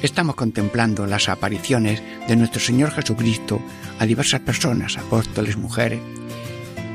[0.00, 3.60] Estamos contemplando las apariciones de nuestro Señor Jesucristo
[3.98, 5.98] a diversas personas, apóstoles, mujeres,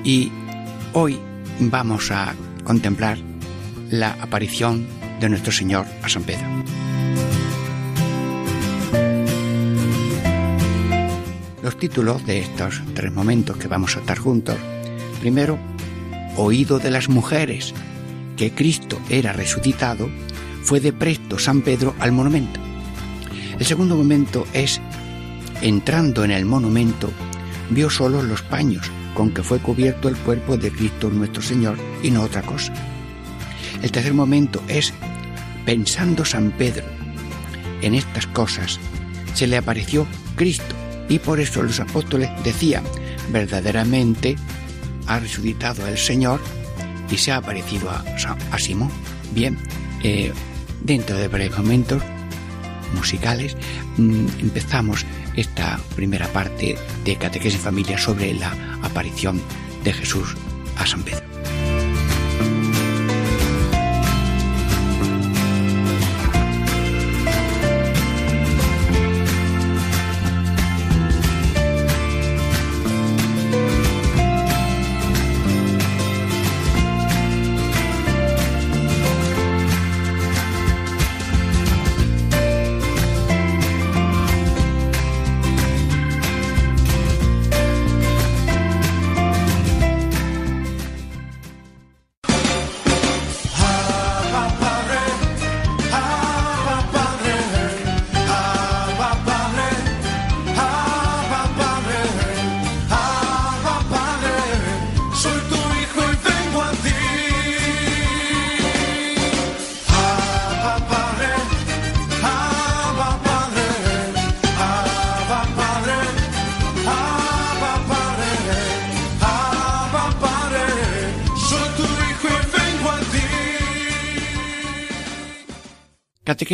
[0.05, 0.31] y
[0.93, 1.19] hoy
[1.59, 3.17] vamos a contemplar
[3.89, 4.87] la aparición
[5.19, 6.47] de nuestro Señor a San Pedro.
[11.61, 14.55] Los títulos de estos tres momentos que vamos a estar juntos.
[15.19, 15.59] Primero,
[16.37, 17.73] oído de las mujeres
[18.37, 20.09] que Cristo era resucitado,
[20.61, 22.62] fue de presto San Pedro al monumento.
[23.59, 24.81] El segundo momento es,
[25.61, 27.11] entrando en el monumento,
[27.69, 32.11] vio solo los paños con que fue cubierto el cuerpo de Cristo nuestro Señor y
[32.11, 32.73] no otra cosa.
[33.81, 34.93] El tercer momento es,
[35.65, 36.85] pensando San Pedro
[37.81, 38.79] en estas cosas,
[39.33, 40.75] se le apareció Cristo
[41.09, 42.83] y por eso los apóstoles decían,
[43.31, 44.35] verdaderamente
[45.07, 46.39] ha resucitado el Señor
[47.09, 48.03] y se ha aparecido a,
[48.51, 48.89] a Simón.
[49.33, 49.57] Bien,
[50.03, 50.31] eh,
[50.83, 52.01] dentro de breves momentos
[52.93, 53.57] musicales
[53.97, 55.05] mm, empezamos
[55.35, 59.41] esta primera parte de Catequesis Familia sobre la aparición
[59.83, 60.35] de Jesús
[60.77, 61.32] a San Pedro.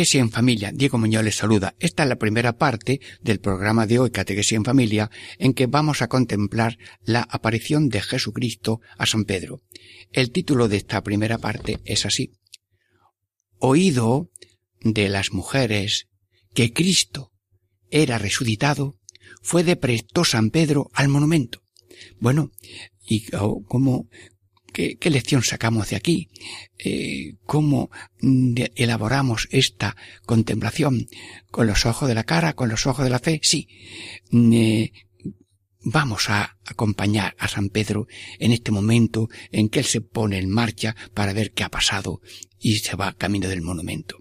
[0.00, 0.72] Catequesis en Familia.
[0.72, 1.74] Diego Muñoz les saluda.
[1.78, 6.00] Esta es la primera parte del programa de hoy, Catequesis en Familia, en que vamos
[6.00, 9.60] a contemplar la aparición de Jesucristo a San Pedro.
[10.10, 12.32] El título de esta primera parte es así.
[13.58, 14.30] Oído
[14.80, 16.08] de las mujeres
[16.54, 17.34] que Cristo
[17.90, 18.96] era resucitado,
[19.42, 21.62] fue de presto San Pedro al monumento.
[22.18, 22.52] Bueno,
[23.06, 23.62] y oh,
[24.98, 26.28] ¿Qué, lección sacamos de aquí?
[26.78, 31.06] Eh, ¿Cómo mm, elaboramos esta contemplación?
[31.50, 32.54] ¿Con los ojos de la cara?
[32.54, 33.40] ¿Con los ojos de la fe?
[33.42, 33.68] Sí.
[34.30, 34.92] Mm, eh,
[35.82, 38.06] vamos a acompañar a San Pedro
[38.38, 42.20] en este momento en que él se pone en marcha para ver qué ha pasado
[42.58, 44.18] y se va camino del monumento.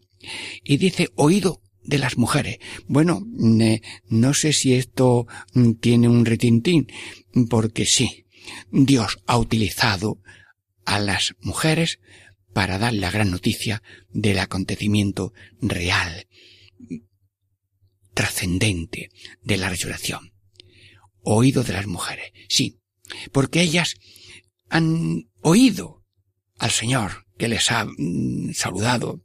[0.64, 2.59] Y dice, oído de las mujeres.
[2.88, 5.26] Bueno, mm, eh, no sé si esto
[5.80, 6.88] tiene un retintín,
[7.50, 8.26] porque sí,
[8.72, 10.20] Dios ha utilizado
[10.89, 12.00] a las mujeres
[12.51, 16.27] para dar la gran noticia del acontecimiento real,
[18.16, 19.11] trascendente
[19.44, 20.33] de la resurrección.
[21.22, 22.79] Oído de las mujeres, sí,
[23.31, 23.97] porque ellas
[24.67, 26.03] han oído
[26.57, 29.23] al Señor que les ha mm, saludado.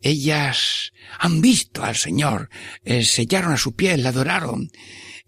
[0.00, 2.48] Ellas han visto al Señor,
[2.84, 4.70] eh, sellaron a su piel, la adoraron,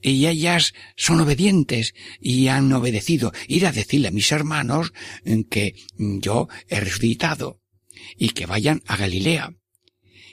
[0.05, 3.33] y ellas son obedientes y han obedecido.
[3.49, 4.93] Ir a decirle a mis hermanos
[5.51, 7.63] que yo he resucitado
[8.19, 9.55] y que vayan a Galilea.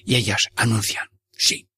[0.06, 1.70] Y ellas anuncian, sí.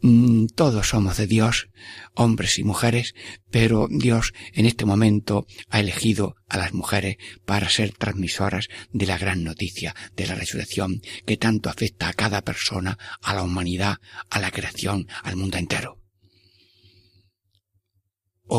[0.00, 1.68] Mm, todos somos de Dios,
[2.14, 3.14] hombres y mujeres,
[3.50, 9.18] pero Dios en este momento ha elegido a las mujeres para ser transmisoras de la
[9.18, 13.98] gran noticia de la resurrección que tanto afecta a cada persona, a la humanidad,
[14.30, 16.01] a la creación, al mundo entero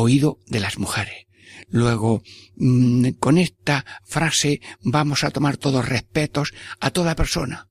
[0.00, 1.26] oído de las mujeres.
[1.68, 2.22] Luego,
[2.56, 7.68] mm, con esta frase vamos a tomar todos respetos a toda persona.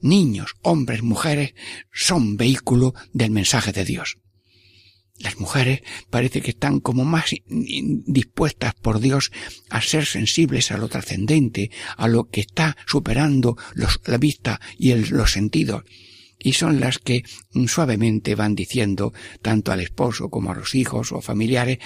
[0.00, 1.54] Niños, hombres, mujeres
[1.92, 4.18] son vehículo del mensaje de Dios.
[5.18, 9.30] Las mujeres parece que están como más dispuestas por Dios
[9.70, 15.32] a ser sensibles a lo trascendente, a lo que está superando la vista y los
[15.32, 15.84] sentidos.
[16.38, 17.24] Y son las que
[17.66, 21.78] suavemente van diciendo tanto al esposo como a los hijos o familiares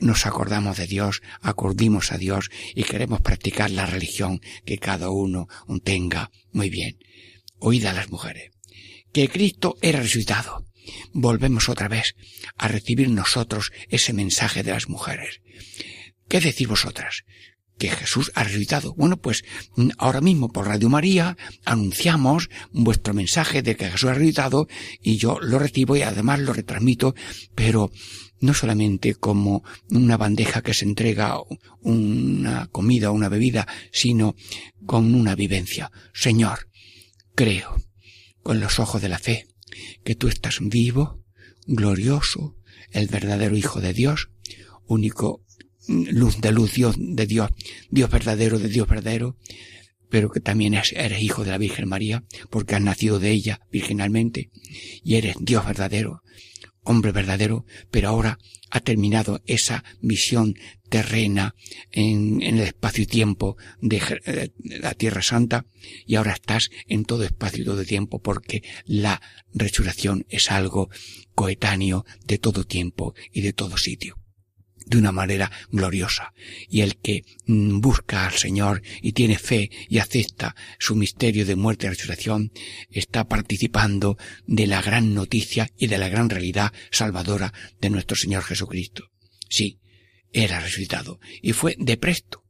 [0.00, 5.48] nos acordamos de Dios, acordimos a Dios y queremos practicar la religión que cada uno
[5.84, 6.30] tenga.
[6.52, 6.98] Muy bien.
[7.58, 8.50] Oíd a las mujeres.
[9.12, 10.66] Que Cristo era resucitado.
[11.12, 12.16] Volvemos otra vez
[12.56, 15.40] a recibir nosotros ese mensaje de las mujeres.
[16.28, 17.24] ¿Qué decís vosotras?
[17.82, 18.94] Que Jesús ha resucitado.
[18.94, 19.42] Bueno, pues
[19.74, 24.68] mm, ahora mismo por Radio María anunciamos vuestro mensaje de que Jesús ha resucitado
[25.02, 27.16] y yo lo recibo y además lo retransmito,
[27.56, 27.90] pero
[28.38, 31.38] no solamente como una bandeja que se entrega
[31.80, 34.36] una comida o una bebida, sino
[34.86, 35.90] con una vivencia.
[36.14, 36.68] Señor,
[37.34, 37.74] creo
[38.44, 39.48] con los ojos de la fe
[40.04, 41.24] que tú estás vivo,
[41.66, 42.54] glorioso,
[42.92, 44.28] el verdadero Hijo de Dios,
[44.86, 45.42] único
[45.88, 47.50] luz de luz, Dios de Dios,
[47.90, 49.36] Dios verdadero de Dios verdadero,
[50.08, 54.50] pero que también eres hijo de la Virgen María, porque has nacido de ella virginalmente,
[55.02, 56.22] y eres Dios verdadero,
[56.82, 58.38] hombre verdadero, pero ahora
[58.70, 60.54] ha terminado esa visión
[60.88, 61.54] terrena
[61.90, 65.64] en, el espacio y tiempo de, eh, la Tierra Santa
[66.06, 69.20] y ahora estás en todo espacio y todo tiempo porque la
[69.54, 70.90] resurrección es algo
[71.34, 74.21] coetáneo de todo tiempo y de todo sitio
[74.86, 76.34] de una manera gloriosa.
[76.68, 81.56] Y el que mm, busca al Señor y tiene fe y acepta su misterio de
[81.56, 82.52] muerte y resurrección,
[82.90, 88.42] está participando de la gran noticia y de la gran realidad salvadora de nuestro Señor
[88.42, 89.10] Jesucristo.
[89.48, 89.78] Sí,
[90.32, 92.41] era resucitado y fue de presto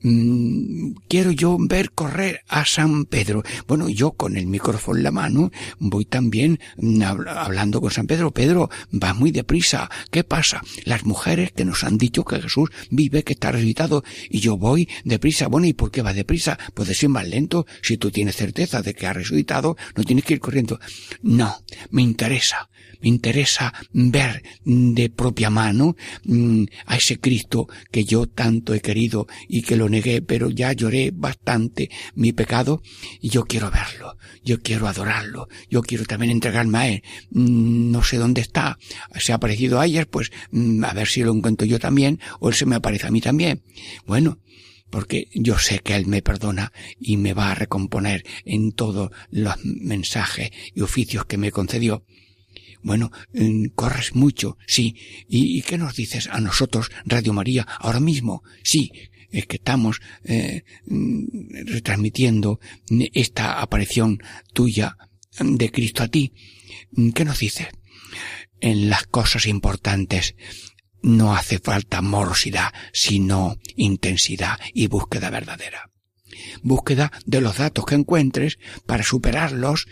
[0.00, 3.42] Mm, quiero yo ver correr a San Pedro.
[3.66, 5.50] Bueno, yo con el micrófono en la mano
[5.80, 8.30] voy también mm, hablando con San Pedro.
[8.30, 9.90] Pedro, va muy deprisa.
[10.12, 10.62] ¿Qué pasa?
[10.84, 14.88] Las mujeres que nos han dicho que Jesús vive, que está resucitado, y yo voy
[15.04, 15.48] deprisa.
[15.48, 16.58] Bueno, ¿y por qué va deprisa?
[16.74, 17.66] Puedes ir más lento.
[17.82, 20.78] Si tú tienes certeza de que ha resucitado, no tienes que ir corriendo.
[21.22, 22.68] No, me interesa
[23.00, 29.26] me interesa ver de propia mano mm, a ese Cristo que yo tanto he querido
[29.48, 32.82] y que lo negué, pero ya lloré bastante mi pecado
[33.20, 37.02] y yo quiero verlo, yo quiero adorarlo, yo quiero también entregarme a él.
[37.30, 38.78] Mm, no sé dónde está,
[39.18, 42.54] se ha aparecido ayer, pues mm, a ver si lo encuentro yo también o él
[42.54, 43.62] se me aparece a mí también.
[44.06, 44.38] Bueno,
[44.90, 49.54] porque yo sé que Él me perdona y me va a recomponer en todos los
[49.64, 52.04] mensajes y oficios que me concedió.
[52.82, 54.96] Bueno, mm, corres mucho, sí.
[55.28, 58.42] ¿Y, qué nos dices a nosotros, Radio María, ahora mismo?
[58.62, 58.92] Sí,
[59.30, 62.60] es que estamos eh, mm, retransmitiendo
[63.12, 64.18] esta aparición
[64.52, 64.96] tuya
[65.40, 66.32] de Cristo a ti.
[67.14, 67.68] ¿Qué nos dices?
[68.60, 70.34] En las cosas importantes
[71.02, 75.87] no hace falta morosidad, sino intensidad y búsqueda verdadera
[76.62, 79.86] búsqueda de los datos que encuentres para superarlos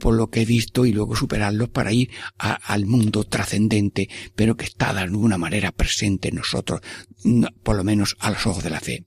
[0.00, 4.64] por lo que he visto y luego superarlos para ir al mundo trascendente, pero que
[4.64, 6.80] está de alguna manera presente en nosotros,
[7.62, 9.06] por lo menos a los ojos de la fe.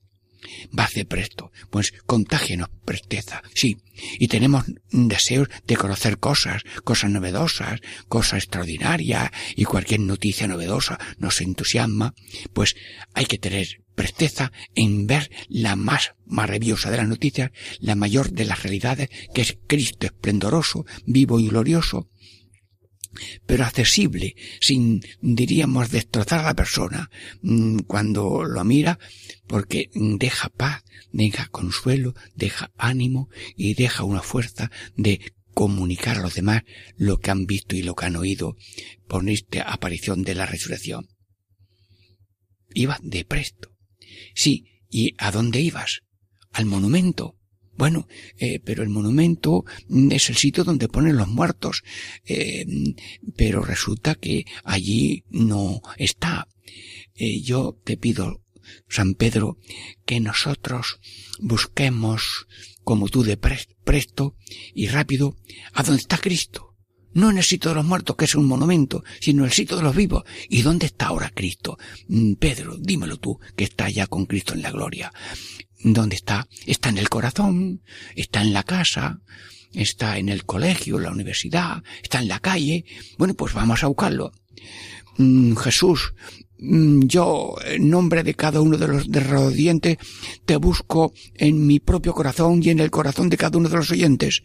[0.76, 3.76] Va de presto, pues contágenos presteza, sí,
[4.18, 11.40] y tenemos deseos de conocer cosas, cosas novedosas, cosas extraordinarias, y cualquier noticia novedosa nos
[11.40, 12.14] entusiasma,
[12.54, 12.74] pues
[13.12, 18.46] hay que tener presteza en ver la más maravillosa de las noticias, la mayor de
[18.46, 22.08] las realidades, que es Cristo esplendoroso, vivo y glorioso,
[23.44, 27.10] pero accesible, sin, diríamos, destrozar a la persona
[27.42, 28.98] mm, cuando lo mira,
[29.46, 35.20] porque deja paz, deja consuelo, deja ánimo y deja una fuerza de
[35.52, 36.62] comunicar a los demás
[36.96, 38.56] lo que han visto y lo que han oído
[39.06, 41.06] por esta aparición de la resurrección.
[42.72, 43.70] Iba de presto.
[44.34, 46.02] Sí, ¿y a dónde ibas?
[46.52, 47.36] Al monumento.
[47.76, 51.82] Bueno, eh, pero el monumento mm, es el sitio donde ponen los muertos,
[52.26, 52.66] eh,
[53.36, 56.46] pero resulta que allí no está.
[57.14, 58.42] Eh, yo te pido,
[58.88, 59.56] San Pedro,
[60.04, 61.00] que nosotros
[61.38, 62.46] busquemos,
[62.84, 64.36] como tú de presto
[64.74, 65.36] y rápido,
[65.72, 66.69] a dónde está Cristo
[67.12, 69.76] no en el sitio de los muertos, que es un monumento, sino en el sitio
[69.76, 70.24] de los vivos.
[70.48, 71.78] ¿Y dónde está ahora Cristo?
[72.08, 75.12] Mm, Pedro, dímelo tú, que está ya con Cristo en la gloria.
[75.82, 76.46] ¿Dónde está?
[76.66, 77.82] Está en el corazón,
[78.14, 79.20] está en la casa,
[79.72, 82.84] está en el colegio, la universidad, está en la calle.
[83.18, 84.32] Bueno, pues vamos a buscarlo.
[85.16, 86.14] Mm, Jesús,
[86.62, 89.98] yo, en nombre de cada uno de los de
[90.44, 93.90] te busco en mi propio corazón y en el corazón de cada uno de los
[93.90, 94.42] oyentes.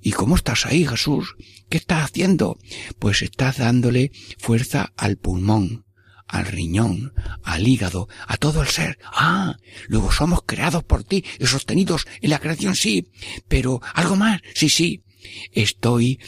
[0.00, 1.34] ¿Y cómo estás ahí, Jesús?
[1.68, 2.58] ¿Qué estás haciendo?
[3.00, 5.84] Pues estás dándole fuerza al pulmón,
[6.28, 8.98] al riñón, al hígado, a todo el ser.
[9.12, 9.56] Ah,
[9.88, 13.10] luego somos creados por ti y sostenidos en la creación, sí.
[13.48, 15.02] Pero algo más, sí, sí.
[15.50, 16.20] Estoy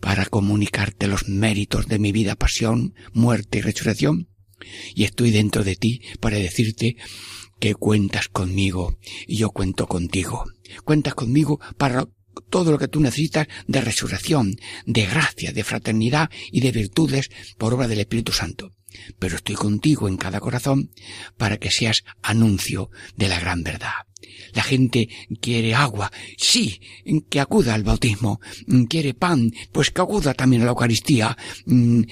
[0.00, 4.29] para comunicarte los méritos de mi vida, pasión, muerte y resurrección.
[4.94, 6.96] Y estoy dentro de ti para decirte
[7.58, 10.44] que cuentas conmigo y yo cuento contigo.
[10.84, 12.08] Cuentas conmigo para
[12.48, 17.74] todo lo que tú necesitas de resurrección, de gracia, de fraternidad y de virtudes por
[17.74, 18.72] obra del Espíritu Santo.
[19.18, 20.90] Pero estoy contigo en cada corazón
[21.36, 24.09] para que seas anuncio de la gran verdad.
[24.52, 25.08] La gente
[25.40, 26.80] quiere agua, sí,
[27.28, 28.40] que acuda al bautismo.
[28.88, 31.36] Quiere pan, pues que acuda también a la Eucaristía.
[31.66, 32.02] Mm,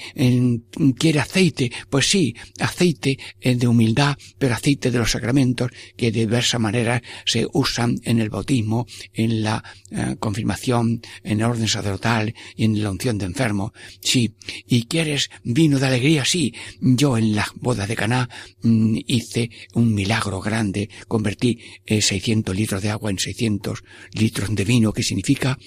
[0.97, 6.21] quiere aceite, pues sí, aceite eh, de humildad, pero aceite de los sacramentos que de
[6.21, 12.33] diversas maneras se usan en el bautismo, en la eh, confirmación, en el orden sacerdotal
[12.55, 13.73] y en la unción de enfermo.
[14.01, 14.35] Sí,
[14.67, 16.53] y quieres vino de alegría, sí.
[16.79, 18.29] Yo en la boda de Caná
[18.61, 21.59] mm, hice un milagro grande, convertí
[22.01, 25.57] 600 litros de agua en 600 litros de vino, que significa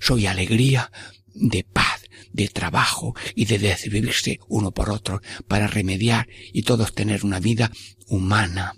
[0.00, 0.90] soy alegría
[1.34, 1.97] de paz,
[2.32, 7.70] de trabajo y de decidirse uno por otro para remediar y todos tener una vida
[8.08, 8.74] humana,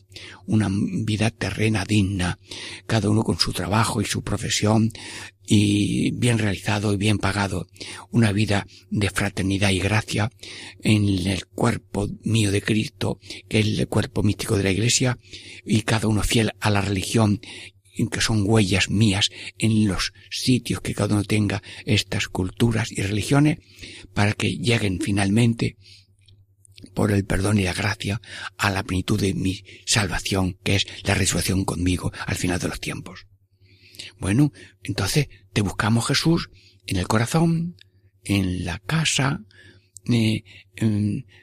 [0.46, 2.38] una vida terrena digna,
[2.86, 4.90] cada uno con su trabajo y su profesión
[5.46, 7.66] y bien realizado y bien pagado,
[8.10, 10.30] una vida de fraternidad y gracia
[10.82, 15.18] en el cuerpo mío de Cristo, que es el cuerpo místico de la Iglesia,
[15.64, 17.40] y cada uno fiel a la religión
[18.10, 23.58] que son huellas mías en los sitios que cada uno tenga estas culturas y religiones
[24.14, 25.76] para que lleguen finalmente
[26.94, 28.20] por el perdón y la gracia
[28.56, 32.80] a la plenitud de mi salvación, que es la resurrección conmigo al final de los
[32.80, 33.26] tiempos.
[34.18, 36.50] Bueno, entonces te buscamos Jesús
[36.86, 37.76] en el corazón,
[38.24, 39.40] en la casa,
[40.10, 40.44] eh,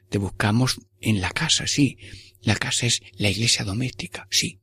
[0.09, 1.97] te buscamos en la casa, sí.
[2.41, 4.59] La casa es la iglesia doméstica, sí.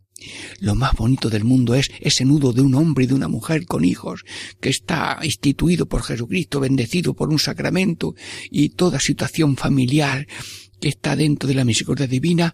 [0.61, 3.67] Lo más bonito del mundo es ese nudo de un hombre y de una mujer
[3.67, 4.25] con hijos
[4.61, 8.15] que está instituido por Jesucristo, bendecido por un sacramento
[8.51, 10.27] y toda situación familiar
[10.81, 12.53] que está dentro de la misericordia divina,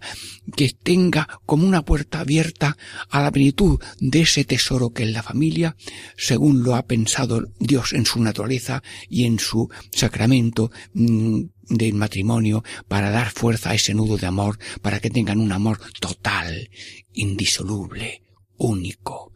[0.55, 2.77] que tenga como una puerta abierta
[3.09, 5.75] a la plenitud de ese tesoro que es la familia,
[6.15, 12.63] según lo ha pensado Dios en su naturaleza y en su sacramento mm, del matrimonio
[12.87, 16.69] para dar fuerza a ese nudo de amor, para que tengan un amor total,
[17.13, 18.23] indisoluble,
[18.57, 19.33] único,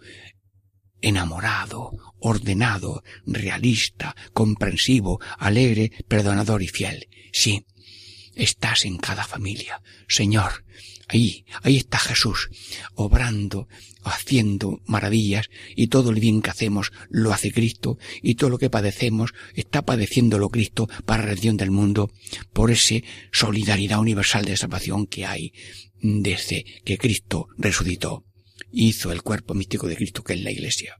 [1.01, 7.07] enamorado, ordenado, realista, comprensivo, alegre, perdonador y fiel.
[7.31, 7.65] Sí,
[8.35, 9.81] estás en cada familia.
[10.07, 10.65] Señor,
[11.07, 12.49] ahí, ahí está Jesús,
[12.95, 13.67] obrando,
[14.03, 18.69] haciendo maravillas, y todo el bien que hacemos lo hace Cristo, y todo lo que
[18.69, 22.11] padecemos está padeciéndolo Cristo para la redención del mundo,
[22.53, 25.53] por ese solidaridad universal de salvación que hay
[26.05, 28.25] desde que Cristo resucitó.
[28.71, 30.99] Hizo el cuerpo místico de Cristo que es la iglesia.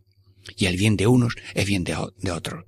[0.57, 1.95] Y el bien de unos es bien de,
[2.31, 2.65] otros.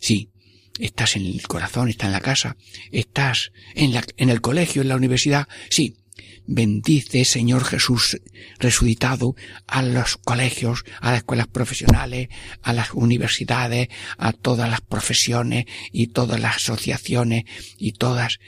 [0.00, 0.30] Sí,
[0.78, 2.56] estás en el corazón, estás en la casa,
[2.90, 5.96] estás en, la, en el colegio, en la universidad, sí.
[6.44, 8.20] Bendice, Señor Jesús
[8.58, 9.36] resucitado,
[9.68, 12.28] a los colegios, a las escuelas profesionales,
[12.62, 13.88] a las universidades,
[14.18, 17.44] a todas las profesiones y todas las asociaciones
[17.78, 18.40] y todas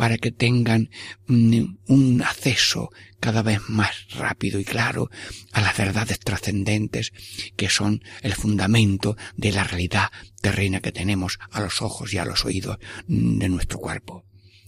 [0.00, 0.88] para que tengan
[1.26, 2.90] mm, un acceso
[3.20, 5.10] cada vez más rápido y claro
[5.52, 7.12] a las verdades trascendentes
[7.54, 12.24] que son el fundamento de la realidad terrena que tenemos a los ojos y a
[12.24, 12.78] los oídos
[13.08, 14.24] mm, de nuestro cuerpo.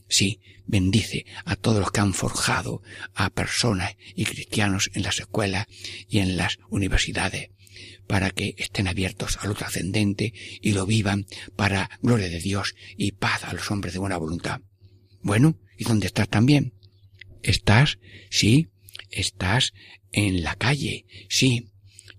[0.06, 2.82] Sí, bendice a todos los que han forjado
[3.14, 5.66] a personas y cristianos en las escuelas
[6.10, 7.48] y en las universidades
[8.06, 11.24] para que estén abiertos a lo trascendente y lo vivan
[11.56, 14.60] para gloria de Dios y paz a los hombres de buena voluntad.
[15.22, 16.74] Bueno, ¿y dónde estás también?
[17.42, 17.98] Estás,
[18.28, 18.68] sí,
[19.10, 19.72] estás
[20.12, 21.70] en la calle, sí,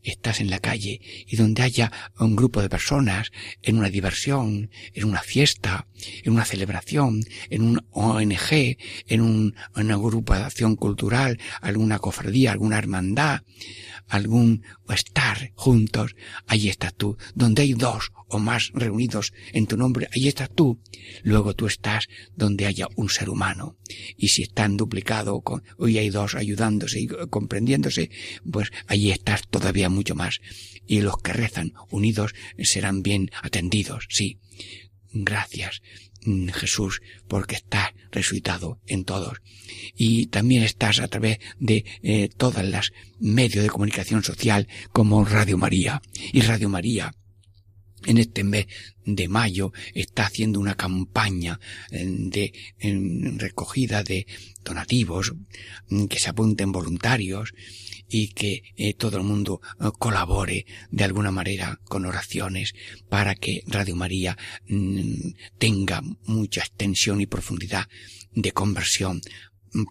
[0.04, 3.32] estás en la calle y donde haya un grupo de personas
[3.62, 5.88] en una diversión, en una fiesta,
[6.24, 13.42] en una celebración, en un ONG, en un, una agrupación cultural, alguna cofradía, alguna hermandad,
[14.08, 16.16] algún estar juntos,
[16.48, 17.18] ahí estás tú.
[17.36, 20.80] Donde hay dos o más reunidos en tu nombre, ahí estás tú.
[21.24, 23.78] Luego tú estás donde haya un ser humano.
[24.18, 25.42] Y si están duplicados,
[25.78, 28.10] hoy hay dos ayudándose y comprendiéndose,
[28.50, 30.40] pues ahí estás todavía mucho más.
[30.86, 34.40] Y los que rezan unidos serán bien atendidos, sí.
[35.14, 35.82] Gracias.
[36.26, 39.42] Mm, Jesús, porque estás resucitado en todos.
[39.96, 45.58] Y también estás a través de eh, todas las medios de comunicación social como Radio
[45.58, 46.02] María.
[46.32, 47.14] Y Radio María
[48.06, 48.68] en este mes
[49.06, 51.60] de mayo está haciendo una campaña
[51.92, 52.54] eh, de
[53.38, 54.28] recogida de
[54.64, 55.34] donativos,
[55.90, 57.54] mm, que se apunten voluntarios
[58.10, 62.74] y que eh, todo el mundo eh, colabore de alguna manera con oraciones
[63.10, 67.88] para que Radio María mm, tenga mucha extensión y profundidad
[68.34, 69.22] de conversión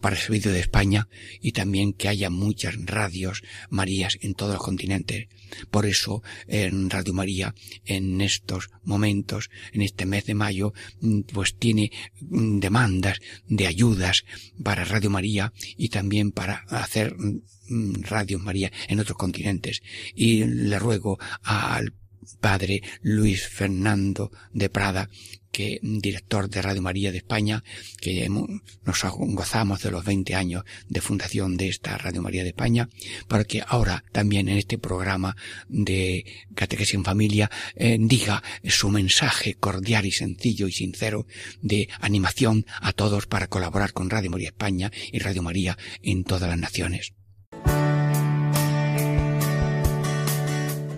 [0.00, 1.08] para el servicio de España
[1.40, 5.28] y también que haya muchas radios Marías en todos los continentes.
[5.70, 11.56] Por eso, en Radio María, en estos momentos, en este mes de mayo, mm, pues
[11.56, 14.24] tiene mm, demandas de ayudas
[14.62, 19.82] para Radio María y también para hacer mm, Radio María en otros continentes.
[20.14, 21.94] Y le ruego al
[22.40, 25.08] padre Luis Fernando de Prada
[25.52, 27.62] que director de Radio María de España,
[28.00, 32.88] que nos gozamos de los 20 años de fundación de esta Radio María de España,
[33.28, 35.36] para que ahora también en este programa
[35.68, 36.24] de
[36.54, 41.26] Catequesis en Familia eh, diga su mensaje cordial y sencillo y sincero
[41.60, 46.48] de animación a todos para colaborar con Radio María España y Radio María en todas
[46.48, 47.12] las naciones.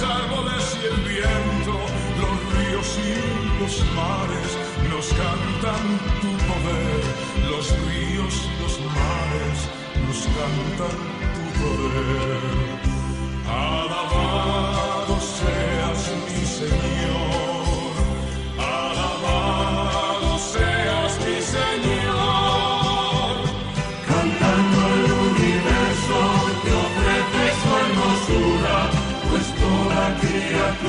[0.00, 1.72] los árboles y el viento,
[2.20, 4.50] los ríos y los mares
[4.90, 5.84] nos cantan
[6.20, 7.04] tu poder,
[7.50, 9.58] los ríos, y los mares
[10.06, 10.98] nos cantan
[11.34, 12.40] tu poder.
[13.46, 17.17] Alabado seas mi Señor.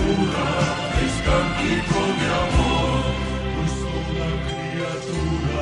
[0.10, 0.16] Es
[1.22, 3.02] cantito de amor,
[3.56, 5.62] pues toda criatura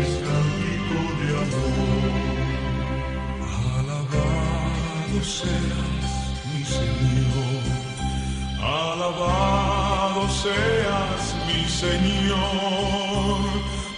[0.00, 2.12] es cantito de amor.
[3.76, 6.10] Alabado seas
[6.48, 7.64] mi Señor,
[8.62, 13.40] alabado seas mi Señor,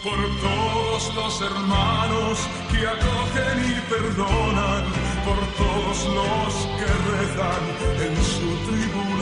[0.02, 2.34] por todos los hermanos
[2.68, 4.84] que acogen y perdonan,
[5.24, 7.62] por todos los que rezan
[8.02, 9.13] en su tribu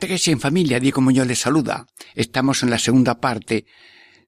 [0.09, 1.85] En familia, Diego Muñoz les saluda.
[2.15, 3.65] Estamos en la segunda parte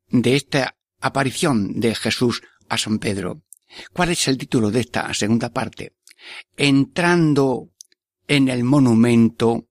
[0.09, 3.43] de esta aparición de Jesús a San Pedro.
[3.93, 5.95] ¿Cuál es el título de esta segunda parte?
[6.57, 7.69] Entrando
[8.27, 9.69] en el monumento,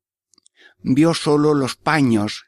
[0.79, 2.47] vio solo los paños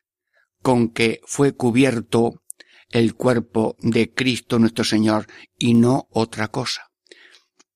[0.62, 2.42] con que fue cubierto
[2.88, 5.26] el cuerpo de Cristo nuestro Señor
[5.58, 6.90] y no otra cosa.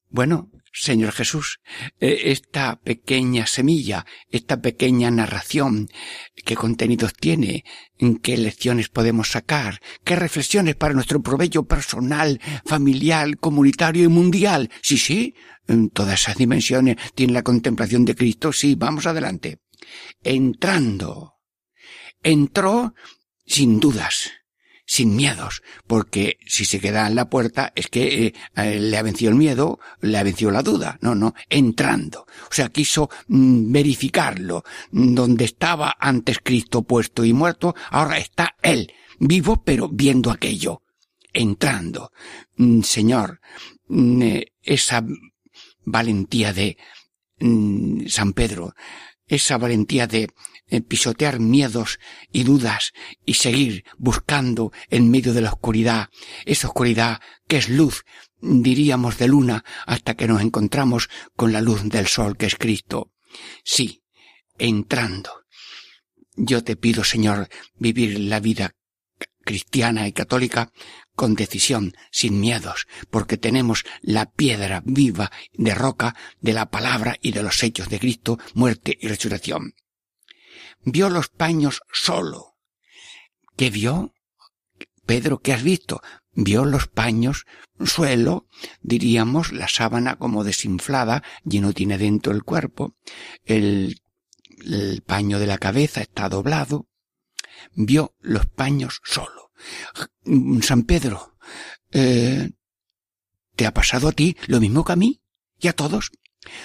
[0.09, 1.61] Bueno, Señor Jesús,
[2.01, 5.89] eh, esta pequeña semilla, esta pequeña narración,
[6.45, 7.65] qué contenidos tiene,
[8.23, 14.69] qué lecciones podemos sacar, qué reflexiones para nuestro provecho personal, familiar, comunitario y mundial.
[14.83, 15.35] Sí, sí,
[15.69, 18.53] en todas esas dimensiones tiene la contemplación de Cristo.
[18.53, 19.61] Sí, vamos adelante.
[20.25, 21.35] Entrando.
[22.21, 22.95] Entró
[23.47, 24.33] sin dudas
[24.87, 29.03] sin miedos, porque si se queda en la puerta es que eh, eh, le ha
[29.03, 32.27] vencido el miedo, le ha vencido la duda, no, no, entrando.
[32.51, 34.65] O sea, quiso mm, verificarlo.
[34.91, 40.83] Donde estaba antes Cristo puesto y muerto, ahora está Él, vivo pero viendo aquello,
[41.33, 42.13] entrando.
[42.57, 43.41] Mm, Señor,
[43.89, 45.05] mm, eh, esa
[45.85, 46.77] valentía de
[48.07, 48.75] San Pedro,
[49.27, 50.31] esa valentía de
[50.89, 51.99] pisotear miedos
[52.33, 52.93] y dudas
[53.25, 56.11] y seguir buscando en medio de la oscuridad,
[56.47, 58.05] esa oscuridad que es luz,
[58.41, 63.13] diríamos de luna, hasta que nos encontramos con la luz del sol que es Cristo.
[63.63, 64.03] Sí,
[64.59, 65.31] entrando.
[66.37, 68.75] Yo te pido, Señor, vivir la vida
[69.45, 70.73] cristiana y católica
[71.15, 77.31] con decisión, sin miedos, porque tenemos la piedra viva de roca de la palabra y
[77.31, 79.75] de los hechos de Cristo, muerte y resurrección
[80.85, 82.57] vio los paños solo.
[83.57, 84.15] ¿Qué vio?
[85.07, 86.03] Pedro, ¿qué has visto?
[86.33, 87.47] Vio los paños
[87.85, 88.49] suelo,
[88.83, 92.97] diríamos, la sábana como desinflada y no tiene dentro el cuerpo.
[93.45, 94.01] El,
[94.65, 96.89] el paño de la cabeza está doblado.
[97.75, 99.53] Vio los paños solo.
[100.63, 101.37] San Pedro,
[101.93, 102.51] eh,
[103.55, 105.23] ¿te ha pasado a ti lo mismo que a mí?
[105.59, 106.11] ¿Y a todos?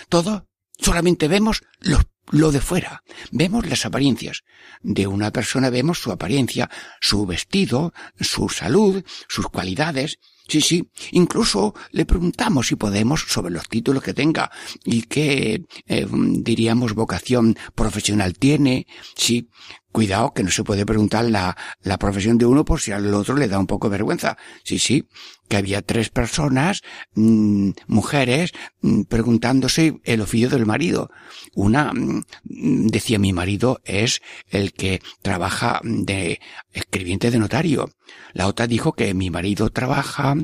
[0.09, 0.43] Todos
[0.77, 3.03] solamente vemos los lo de fuera.
[3.31, 4.43] Vemos las apariencias.
[4.81, 6.69] De una persona vemos su apariencia,
[7.01, 10.19] su vestido, su salud, sus cualidades.
[10.47, 10.89] Sí, sí.
[11.11, 14.51] Incluso le preguntamos si podemos sobre los títulos que tenga
[14.83, 18.87] y qué, eh, diríamos, vocación profesional tiene.
[19.15, 19.49] Sí.
[19.91, 23.35] Cuidado que no se puede preguntar la, la profesión de uno por si al otro
[23.35, 24.37] le da un poco de vergüenza.
[24.63, 25.07] Sí, sí
[25.49, 26.83] que había tres personas,
[27.15, 31.09] mm, mujeres, mm, preguntándose el oficio del marido.
[31.55, 36.39] Una mm, decía mi marido es el que trabaja de
[36.71, 37.89] escribiente de notario.
[38.33, 40.35] La otra dijo que mi marido trabaja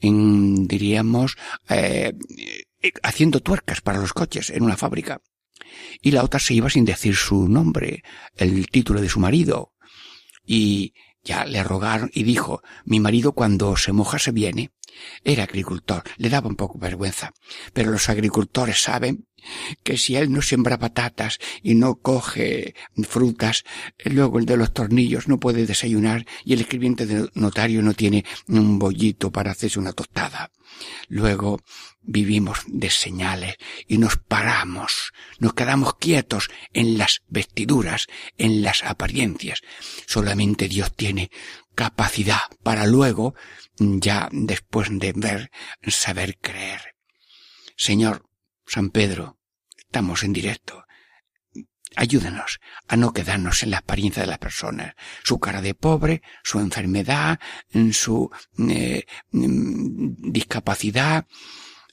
[0.00, 1.36] en, diríamos,
[1.68, 2.12] eh,
[3.02, 5.20] haciendo tuercas para los coches en una fábrica.
[6.00, 8.02] Y la otra se iba sin decir su nombre,
[8.36, 9.74] el título de su marido.
[10.44, 14.72] Y ya le rogaron y dijo, mi marido cuando se moja se viene.
[15.24, 17.32] Era agricultor, le daba un poco vergüenza,
[17.72, 19.26] pero los agricultores saben
[19.82, 22.74] que si él no siembra patatas y no coge
[23.08, 23.64] frutas,
[24.04, 28.24] luego el de los tornillos no puede desayunar y el escribiente de notario no tiene
[28.48, 30.50] un bollito para hacerse una tostada.
[31.08, 31.60] Luego
[32.02, 39.60] vivimos de señales y nos paramos, nos quedamos quietos en las vestiduras, en las apariencias.
[40.06, 41.30] Solamente Dios tiene
[41.74, 43.34] capacidad para luego,
[43.78, 45.50] ya después de ver,
[45.86, 46.96] saber creer.
[47.76, 48.28] Señor,
[48.66, 49.38] San Pedro,
[49.78, 50.84] estamos en directo.
[51.96, 56.60] Ayúdanos a no quedarnos en la apariencia de las personas, su cara de pobre, su
[56.60, 57.40] enfermedad,
[57.92, 58.30] su
[58.68, 61.26] eh, mm, discapacidad,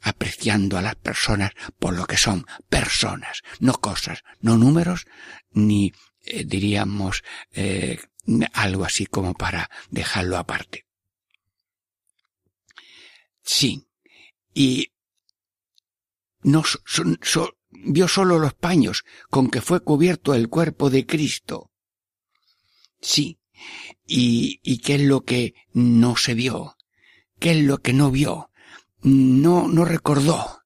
[0.07, 5.05] apreciando a las personas por lo que son personas, no cosas, no números,
[5.51, 5.93] ni
[6.25, 7.99] eh, diríamos eh,
[8.53, 10.85] algo así como para dejarlo aparte.
[13.43, 13.87] Sí,
[14.53, 14.93] y
[16.43, 16.63] no
[17.69, 21.71] vio solo los paños con que fue cubierto el cuerpo de Cristo.
[23.01, 23.39] Sí.
[24.05, 26.77] ¿Y, y qué es lo que no se vio?
[27.39, 28.51] ¿Qué es lo que no vio?
[29.01, 30.63] No, no recordó.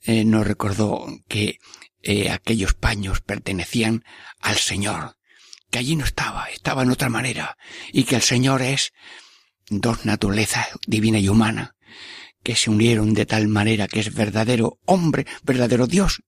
[0.00, 1.58] Eh, no recordó que
[2.02, 4.04] eh, aquellos paños pertenecían
[4.40, 5.16] al Señor,
[5.70, 7.56] que allí no estaba, estaba en otra manera,
[7.92, 8.92] y que el Señor es
[9.70, 11.76] dos naturalezas divina y humana,
[12.42, 16.22] que se unieron de tal manera que es verdadero hombre, verdadero Dios.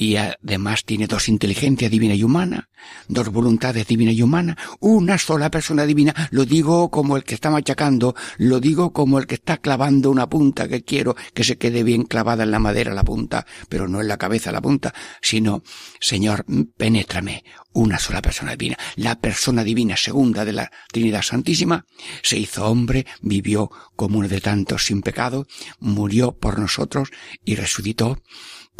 [0.00, 2.70] Y además tiene dos inteligencias divina y humana,
[3.06, 6.14] dos voluntades divina y humana, una sola persona divina.
[6.30, 10.26] Lo digo como el que está machacando, lo digo como el que está clavando una
[10.26, 14.00] punta que quiero que se quede bien clavada en la madera la punta, pero no
[14.00, 15.62] en la cabeza la punta, sino,
[16.00, 16.46] Señor,
[16.78, 18.78] penétrame, una sola persona divina.
[18.96, 21.84] La persona divina segunda de la Trinidad Santísima
[22.22, 25.46] se hizo hombre, vivió como uno de tantos sin pecado,
[25.78, 27.10] murió por nosotros
[27.44, 28.22] y resucitó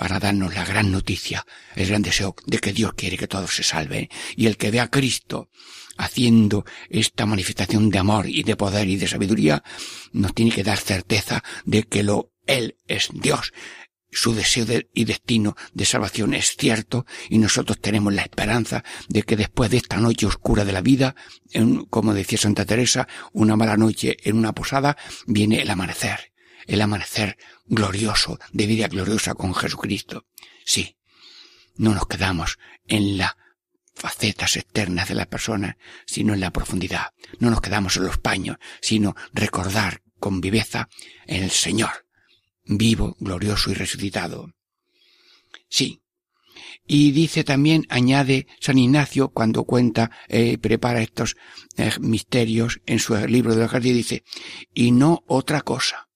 [0.01, 1.45] para darnos la gran noticia,
[1.77, 4.09] el gran deseo de que Dios quiere que todos se salven.
[4.35, 5.51] Y el que ve a Cristo
[5.99, 9.63] haciendo esta manifestación de amor y de poder y de sabiduría,
[10.13, 13.53] nos tiene que dar certeza de que lo Él es Dios,
[14.11, 19.37] su deseo y destino de salvación es cierto y nosotros tenemos la esperanza de que
[19.37, 21.15] después de esta noche oscura de la vida,
[21.91, 26.30] como decía Santa Teresa, una mala noche en una posada, viene el amanecer,
[26.67, 30.27] el amanecer glorioso, de vida gloriosa con Jesucristo.
[30.65, 30.97] Sí,
[31.77, 33.35] no nos quedamos en las
[33.95, 37.13] facetas externas de la persona, sino en la profundidad.
[37.39, 40.89] No nos quedamos en los paños, sino recordar con viveza
[41.27, 42.07] el Señor
[42.65, 44.53] vivo, glorioso y resucitado.
[45.69, 46.03] Sí.
[46.87, 51.37] Y dice también, añade San Ignacio, cuando cuenta, eh, prepara estos
[51.77, 54.25] eh, misterios en su libro de la jardín, dice,
[54.75, 56.09] y no otra cosa.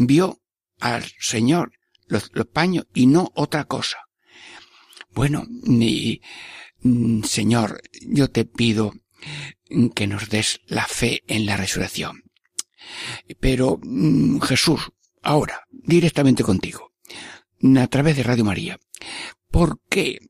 [0.00, 0.40] Vio
[0.78, 1.72] al Señor
[2.06, 3.98] los, paños y no otra cosa.
[5.10, 6.20] Bueno, ni,
[6.82, 8.94] mm, Señor, yo te pido
[9.96, 12.22] que nos des la fe en la resurrección.
[13.40, 16.92] Pero mm, Jesús, ahora, directamente contigo,
[17.76, 18.78] a través de Radio María.
[19.50, 20.20] ¿Por qué?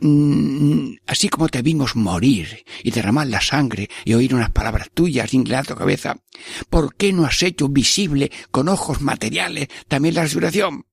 [0.00, 5.34] Mm, así como te vimos morir y derramar la sangre y oír unas palabras tuyas
[5.34, 6.22] inclinar tu cabeza,
[6.70, 10.86] ¿por qué no has hecho visible con ojos materiales también la resurrección?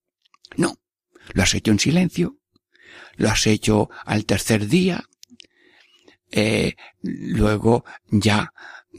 [0.56, 0.78] No,
[1.34, 2.38] lo has hecho en silencio,
[3.14, 5.04] lo has hecho al tercer día,
[6.32, 8.52] eh, luego ya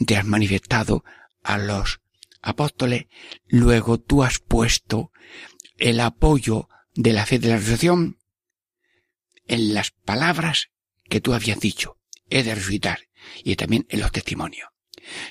[0.06, 1.04] te has manifestado
[1.44, 2.00] a los
[2.42, 3.08] apóstoles,
[3.48, 5.12] luego tú has puesto
[5.78, 8.17] el apoyo de la fe de la resurrección
[9.48, 10.70] en las palabras
[11.10, 11.98] que tú habías dicho,
[12.30, 13.00] he de resucitar,
[13.44, 14.70] y también en los testimonios.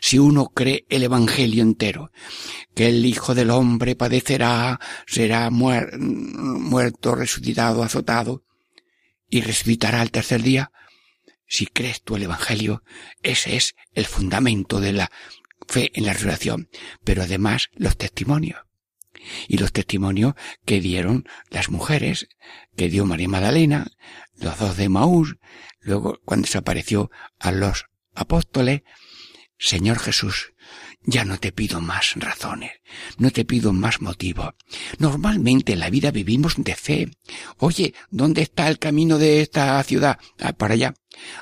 [0.01, 2.11] Si uno cree el Evangelio entero,
[2.75, 8.45] que el Hijo del Hombre padecerá, será muerto, resucitado, azotado,
[9.29, 10.73] y resucitará al tercer día,
[11.47, 12.83] si crees tú el Evangelio,
[13.23, 15.11] ese es el fundamento de la
[15.69, 16.69] fe en la resurrección,
[17.05, 18.66] pero además los testimonios.
[19.49, 20.35] Y los testimonios
[20.65, 22.29] que dieron las mujeres,
[22.77, 23.87] que dio María Magdalena,
[24.39, 25.37] los dos de Maús,
[25.81, 28.83] luego cuando se apareció a los apóstoles,
[29.59, 30.53] Señor Jesús,
[31.03, 32.73] ya no te pido más razones,
[33.17, 34.55] no te pido más motivos.
[34.99, 37.11] Normalmente en la vida vivimos de fe.
[37.59, 40.19] Oye, ¿dónde está el camino de esta ciudad?
[40.41, 40.95] Ah, para allá.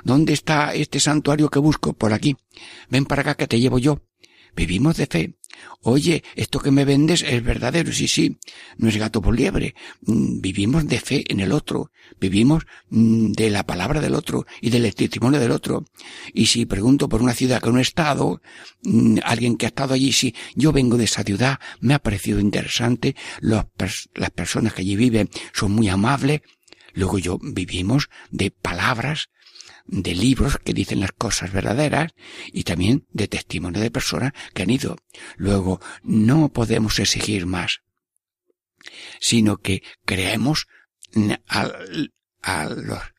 [0.05, 1.95] ¿Dónde está este santuario que busco?
[1.95, 2.37] Por aquí.
[2.89, 4.03] Ven para acá que te llevo yo.
[4.55, 5.35] Vivimos de fe.
[5.81, 8.39] Oye, esto que me vendes es verdadero, sí, sí,
[8.77, 9.75] no es gato por liebre.
[10.03, 11.91] Mm, vivimos de fe en el otro,
[12.21, 15.85] vivimos mm, de la palabra del otro y del testimonio del otro.
[16.33, 18.41] Y si pregunto por una ciudad que no he estado,
[18.83, 22.41] mm, alguien que ha estado allí, si yo vengo de esa ciudad, me ha parecido
[22.41, 23.67] interesante, las
[24.35, 26.41] personas que allí viven son muy amables,
[26.95, 29.29] luego yo vivimos de palabras
[29.87, 32.13] de libros que dicen las cosas verdaderas
[32.53, 34.97] y también de testimonio de personas que han ido.
[35.37, 37.81] Luego, no podemos exigir más,
[39.21, 40.67] sino que creemos
[41.49, 41.71] a,
[42.43, 43.14] a los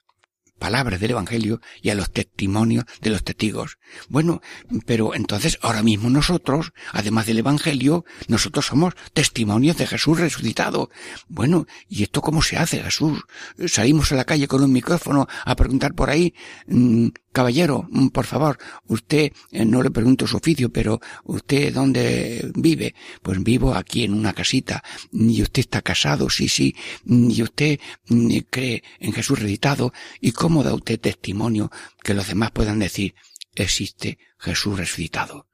[0.57, 3.77] palabras del Evangelio y a los testimonios de los testigos.
[4.09, 4.41] Bueno,
[4.85, 10.89] pero entonces ahora mismo nosotros, además del Evangelio, nosotros somos testimonios de Jesús resucitado.
[11.27, 13.23] Bueno, ¿y esto cómo se hace, Jesús?
[13.67, 16.33] Salimos a la calle con un micrófono a preguntar por ahí,
[16.67, 22.49] mm, caballero, mm, por favor, usted, eh, no le pregunto su oficio, pero usted dónde
[22.55, 22.95] vive?
[23.21, 24.81] Pues vivo aquí en una casita.
[25.11, 26.29] ¿Y usted está casado?
[26.29, 26.73] Sí, sí.
[27.05, 29.91] ¿Y usted mm, cree en Jesús resucitado?
[30.21, 31.69] ¿Y cómo da usted testimonio
[32.01, 33.13] que los demás puedan decir,
[33.53, 35.49] existe Jesús resucitado?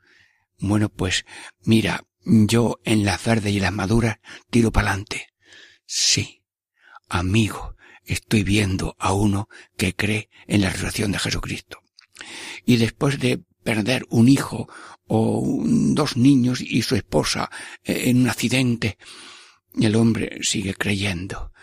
[0.60, 1.26] Bueno, pues,
[1.65, 4.20] mira, yo en las verdes y las maduras
[4.52, 5.30] tiro pa'lante.
[5.88, 6.44] Sí,
[7.10, 7.76] amigo,
[8.13, 9.47] estoy viendo a uno
[9.78, 11.82] que cree en la resurrección de Jesucristo.
[12.65, 14.67] Y después de perder un hijo
[15.08, 17.50] o dos niños y su esposa
[17.84, 18.97] eh, en un accidente,
[19.80, 21.54] el hombre sigue creyendo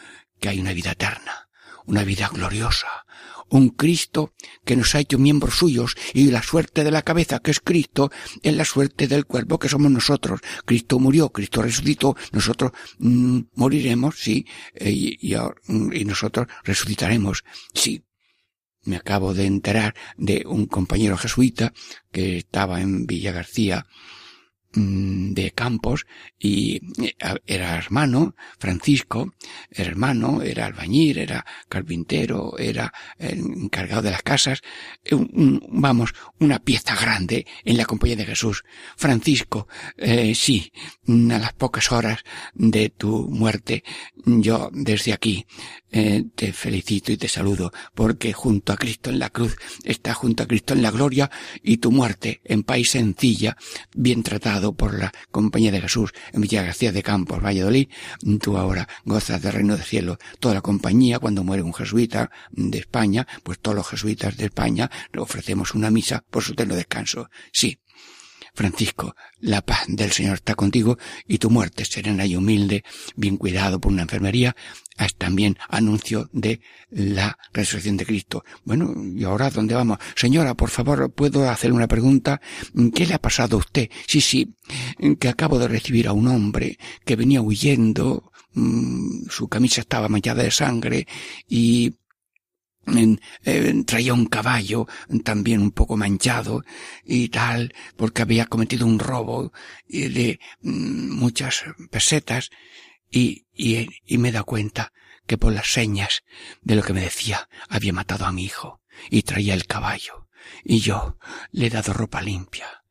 [0.40, 1.48] que hay una vida eterna,
[1.84, 3.06] una vida gloriosa,
[3.50, 4.32] un Cristo
[4.64, 8.10] que nos ha hecho miembros suyos y la suerte de la cabeza que es Cristo
[8.42, 10.40] es la suerte del cuerpo que somos nosotros.
[10.64, 18.04] Cristo murió, Cristo resucitó, nosotros mm, moriremos, sí, eh, y, y nosotros resucitaremos, sí.
[18.84, 21.74] Me acabo de enterar de un compañero jesuita
[22.10, 24.17] que estaba en Villa García Mm,
[24.78, 26.06] de Campos
[26.38, 27.14] y eh,
[27.46, 29.34] era hermano, Francisco,
[29.70, 34.62] era hermano, era albañil, era carpintero, era encargado de las casas,
[35.10, 38.64] vamos, una pieza grande en la compañía de Jesús.
[38.96, 40.72] Francisco, eh, sí,
[41.06, 43.84] a las pocas horas de tu muerte,
[44.24, 45.46] yo desde aquí
[45.90, 50.42] eh, te felicito y te saludo, porque junto a Cristo en la cruz está junto
[50.42, 51.30] a Cristo en la gloria
[51.62, 53.56] y tu muerte en país sencilla,
[53.94, 57.88] bien tratado por la compañía de Jesús en Villa García de Campos, Valladolid,
[58.40, 60.18] tú ahora gozas del reino del cielo.
[60.40, 64.90] Toda la compañía, cuando muere un jesuita de España, pues todos los jesuitas de España
[65.12, 67.30] le ofrecemos una misa por su eterno descanso.
[67.52, 67.80] Sí,
[68.58, 72.82] Francisco, la paz del Señor está contigo y tu muerte serena y humilde,
[73.14, 74.56] bien cuidado por una enfermería,
[74.98, 78.44] es también anuncio de la resurrección de Cristo.
[78.64, 79.98] Bueno, ¿y ahora dónde vamos?
[80.16, 82.40] Señora, por favor, ¿puedo hacer una pregunta?
[82.96, 83.90] ¿Qué le ha pasado a usted?
[84.08, 84.56] Sí, sí,
[85.20, 90.42] que acabo de recibir a un hombre que venía huyendo, mm, su camisa estaba manchada
[90.42, 91.06] de sangre
[91.48, 91.94] y
[93.86, 94.86] traía un caballo
[95.24, 96.64] también un poco manchado
[97.04, 99.52] y tal, porque había cometido un robo
[99.88, 102.50] de mm, muchas pesetas
[103.10, 104.92] y, y, y me da cuenta
[105.26, 106.22] que por las señas
[106.62, 110.28] de lo que me decía había matado a mi hijo y traía el caballo
[110.64, 111.18] y yo
[111.50, 112.84] le he dado ropa limpia,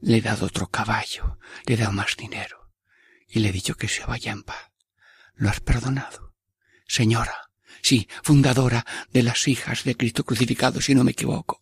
[0.00, 2.72] le he dado otro caballo, le he dado más dinero
[3.28, 4.70] y le he dicho que se vaya en paz.
[5.34, 6.34] ¿Lo has perdonado?
[6.86, 7.49] Señora,
[7.82, 11.60] Sí, fundadora de las hijas de Cristo crucificado, si no me equivoco.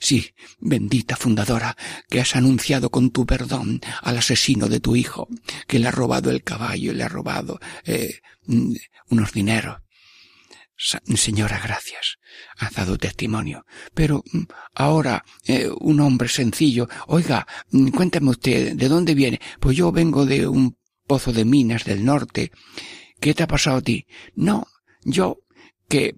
[0.00, 1.76] Sí, bendita fundadora,
[2.08, 5.28] que has anunciado con tu perdón al asesino de tu hijo,
[5.66, 8.74] que le ha robado el caballo y le ha robado eh, mm,
[9.10, 9.78] unos dineros.
[11.14, 12.18] Señora, gracias.
[12.56, 13.66] Ha dado testimonio.
[13.92, 14.44] Pero mm,
[14.74, 19.40] ahora, eh, un hombre sencillo, oiga, mm, cuéntame usted, ¿de dónde viene?
[19.60, 22.50] Pues yo vengo de un pozo de minas del norte.
[23.20, 24.06] ¿Qué te ha pasado a ti?
[24.34, 24.66] No,
[25.04, 25.40] yo
[25.90, 26.14] que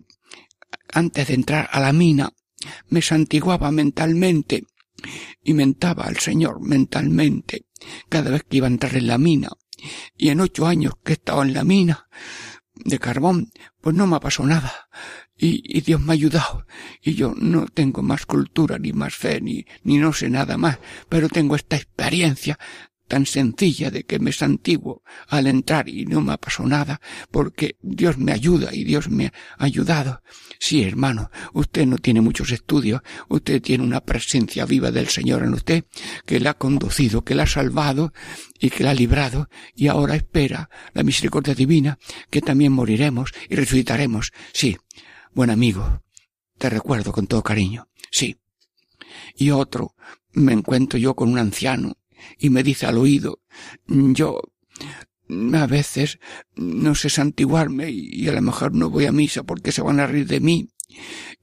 [0.92, 2.30] antes de entrar a la mina
[2.90, 4.64] me santiguaba mentalmente
[5.42, 7.66] y mentaba al Señor mentalmente
[8.08, 9.48] cada vez que iba a entrar en la mina.
[10.16, 12.06] Y en ocho años que he estado en la mina
[12.74, 14.72] de carbón, pues no me ha pasado nada.
[15.36, 16.66] Y, y, Dios me ha ayudado.
[17.00, 20.78] Y yo no tengo más cultura, ni más fe, ni, ni no sé nada más,
[21.08, 22.58] pero tengo esta experiencia
[23.12, 26.98] tan sencilla de que me es antiguo al entrar y no me ha nada,
[27.30, 30.22] porque Dios me ayuda y Dios me ha ayudado.
[30.58, 35.52] Sí, hermano, usted no tiene muchos estudios, usted tiene una presencia viva del Señor en
[35.52, 35.84] usted,
[36.24, 38.14] que le ha conducido, que le ha salvado
[38.58, 41.98] y que le ha librado, y ahora espera la misericordia divina,
[42.30, 44.32] que también moriremos y resucitaremos.
[44.54, 44.78] Sí,
[45.34, 46.02] buen amigo,
[46.56, 47.90] te recuerdo con todo cariño.
[48.10, 48.38] Sí.
[49.36, 49.96] Y otro,
[50.32, 51.98] me encuentro yo con un anciano,
[52.38, 53.40] y me dice al oído,
[53.86, 54.40] yo
[55.54, 56.18] a veces
[56.56, 60.06] no sé santiguarme y a lo mejor no voy a misa porque se van a
[60.06, 60.68] reír de mí.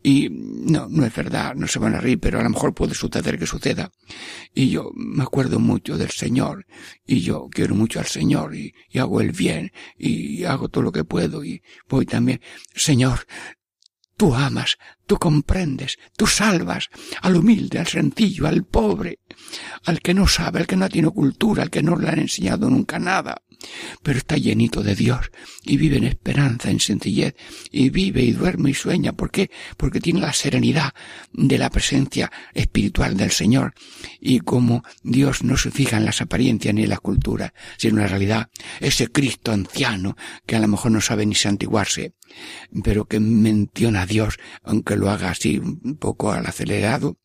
[0.01, 2.93] Y no, no es verdad, no se van a reír, pero a lo mejor puede
[2.93, 3.91] suceder que suceda.
[4.53, 6.65] Y yo me acuerdo mucho del Señor,
[7.05, 10.91] y yo quiero mucho al Señor, y, y hago el bien, y hago todo lo
[10.91, 12.41] que puedo, y voy también.
[12.75, 13.25] Señor,
[14.15, 16.89] tú amas, tú comprendes, tú salvas
[17.21, 19.19] al humilde, al sencillo, al pobre,
[19.85, 22.69] al que no sabe, al que no tiene cultura, al que no le han enseñado
[22.69, 23.43] nunca nada
[24.01, 25.31] pero está llenito de Dios
[25.63, 27.35] y vive en esperanza, en sencillez
[27.71, 29.13] y vive y duerme y sueña.
[29.13, 29.51] ¿Por qué?
[29.77, 30.93] Porque tiene la serenidad
[31.33, 33.73] de la presencia espiritual del Señor
[34.19, 38.03] y como Dios no se fija en las apariencias ni en la cultura, sino en
[38.03, 42.13] la realidad, ese Cristo anciano que a lo mejor no sabe ni santiguarse,
[42.83, 47.17] pero que menciona a Dios, aunque lo haga así un poco al acelerado,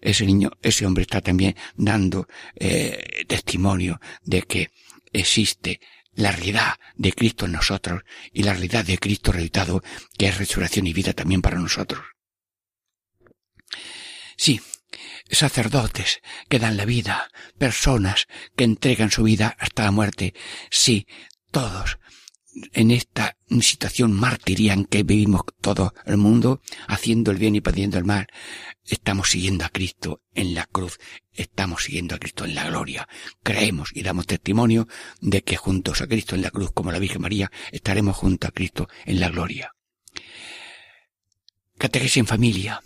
[0.00, 4.70] ese niño, ese hombre está también dando eh, testimonio de que
[5.12, 5.80] existe
[6.12, 8.02] la realidad de Cristo en nosotros
[8.32, 9.82] y la realidad de Cristo resucitado,
[10.18, 12.04] que es resurrección y vida también para nosotros.
[14.36, 14.60] Sí,
[15.30, 20.34] sacerdotes que dan la vida, personas que entregan su vida hasta la muerte,
[20.70, 21.06] sí,
[21.50, 21.98] todos
[22.72, 27.98] en esta situación martiria en que vivimos todo el mundo, haciendo el bien y pidiendo
[27.98, 28.26] el mal,
[28.84, 30.98] estamos siguiendo a Cristo en la cruz,
[31.32, 33.08] estamos siguiendo a Cristo en la gloria.
[33.42, 34.88] Creemos y damos testimonio
[35.20, 38.50] de que juntos a Cristo en la cruz, como la Virgen María, estaremos junto a
[38.50, 39.74] Cristo en la gloria.
[41.78, 42.82] Catequesis en familia.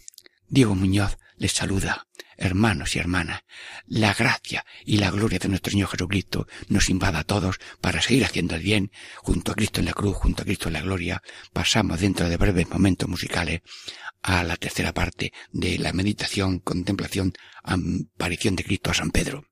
[0.49, 2.07] Diego Muñoz les saluda
[2.43, 3.43] hermanos y hermanas,
[3.87, 8.25] la gracia y la gloria de nuestro Señor Jesucristo nos invada a todos para seguir
[8.25, 11.23] haciendo el bien, junto a Cristo en la cruz, junto a Cristo en la gloria.
[11.53, 13.63] Pasamos dentro de breves momentos musicales
[14.23, 17.33] a la tercera parte de la meditación, contemplación,
[17.63, 19.52] aparición de Cristo a San Pedro.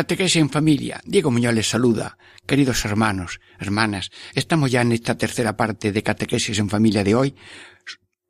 [0.00, 0.98] Catequesis en familia.
[1.04, 2.16] Diego Muñoz les saluda.
[2.46, 7.36] Queridos hermanos, hermanas, estamos ya en esta tercera parte de Catequesis en familia de hoy,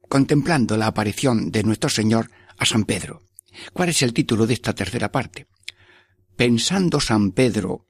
[0.09, 3.23] contemplando la aparición de nuestro Señor a San Pedro.
[3.73, 5.47] ¿Cuál es el título de esta tercera parte?
[6.35, 7.87] Pensando San Pedro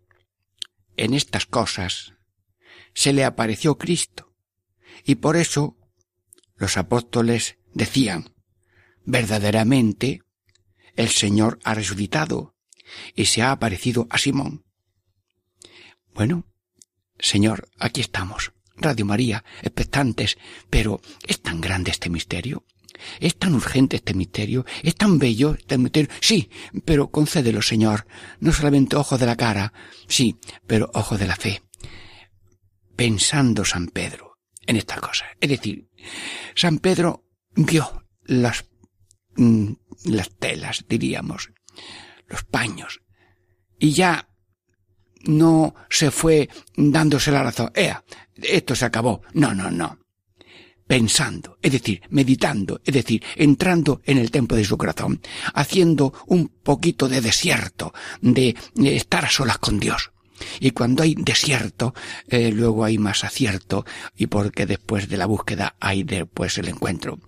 [0.98, 2.12] en estas cosas,
[2.92, 4.34] se le apareció Cristo.
[5.06, 5.78] Y por eso
[6.56, 8.34] los apóstoles decían,
[9.06, 10.20] verdaderamente
[10.96, 12.49] el Señor ha resucitado
[13.14, 14.64] y se ha aparecido a Simón.
[16.12, 16.46] Bueno,
[17.18, 20.38] Señor, aquí estamos, Radio María, expectantes,
[20.70, 22.64] pero ¿es tan grande este misterio?
[23.18, 24.64] ¿Es tan urgente este misterio?
[24.82, 26.10] ¿Es tan bello este misterio?
[26.20, 26.50] Sí,
[26.84, 28.06] pero concédelo, Señor.
[28.40, 29.72] No solamente ojos de la cara,
[30.06, 31.62] sí, pero ojos de la fe.
[32.96, 35.28] Pensando San Pedro en estas cosas.
[35.40, 35.88] Es decir,
[36.54, 38.64] San Pedro vio las,
[39.36, 39.72] mm,
[40.06, 41.50] las telas, diríamos,
[42.30, 43.02] los paños,
[43.78, 44.28] y ya
[45.24, 47.70] no se fue dándose la razón.
[47.74, 48.02] Ea,
[48.36, 49.22] esto se acabó.
[49.34, 49.98] No, no, no.
[50.86, 55.20] Pensando, es decir, meditando, es decir, entrando en el templo de su corazón,
[55.54, 60.10] haciendo un poquito de desierto, de estar a solas con Dios.
[60.58, 61.94] Y cuando hay desierto,
[62.26, 63.84] eh, luego hay más acierto,
[64.16, 67.20] y porque después de la búsqueda hay después el encuentro.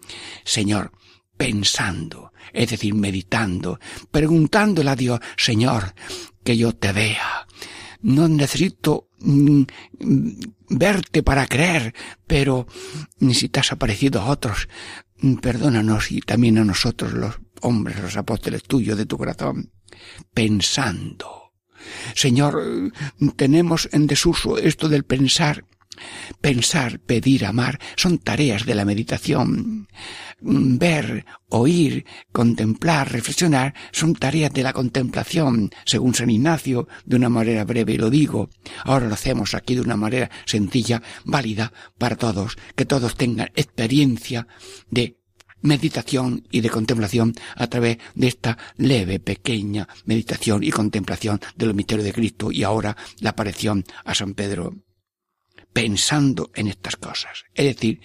[0.45, 0.91] Señor,
[1.37, 3.79] pensando, es decir, meditando,
[4.11, 5.95] preguntándole a Dios, Señor,
[6.45, 7.47] que yo te vea.
[8.03, 9.63] No necesito mm,
[10.01, 10.31] mm,
[10.71, 11.95] verte para creer,
[12.27, 12.67] pero
[13.33, 14.69] si te has aparecido a otros,
[15.21, 19.71] mm, perdónanos y también a nosotros, los hombres, los apóstoles tuyos de tu corazón,
[20.35, 21.43] pensando,
[22.15, 22.93] Señor,
[23.37, 25.65] tenemos en desuso esto del pensar.
[26.41, 29.89] Pensar, pedir, amar son tareas de la meditación.
[30.41, 37.65] Ver, oír, contemplar, reflexionar son tareas de la contemplación, según San Ignacio, de una manera
[37.65, 38.51] breve lo digo.
[38.85, 44.49] Ahora lo hacemos aquí de una manera sencilla, válida para todos, que todos tengan experiencia
[44.91, 45.19] de
[45.61, 51.75] meditación y de contemplación a través de esta leve, pequeña meditación y contemplación de los
[51.75, 54.75] misterios de Cristo y ahora la aparición a San Pedro
[55.73, 57.45] pensando en estas cosas.
[57.55, 58.01] Es decir,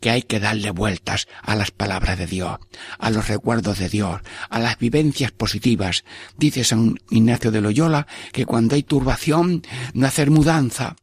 [0.00, 2.58] que hay que darle vueltas a las palabras de Dios,
[2.98, 6.04] a los recuerdos de Dios, a las vivencias positivas.
[6.36, 9.62] Dice San Ignacio de Loyola que cuando hay turbación
[9.94, 10.96] no hacer mudanza,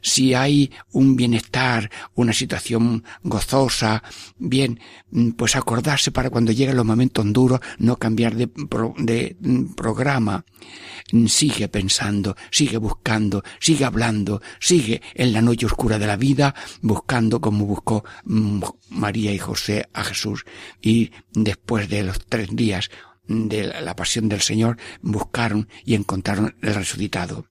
[0.00, 4.02] si hay un bienestar, una situación gozosa,
[4.38, 8.50] bien, mm, pues acordarse para cuando lleguen los momentos duros, no cambiar de,
[8.98, 10.44] de mm, programa.
[11.12, 16.54] Mm, sigue pensando, sigue buscando, sigue hablando, sigue en la noche oscura de la vida,
[16.80, 18.04] buscando como buscó
[18.90, 20.44] María y José a Jesús.
[20.80, 22.90] Y después de los tres días
[23.26, 27.46] de la pasión del Señor, buscaron y encontraron el resucitado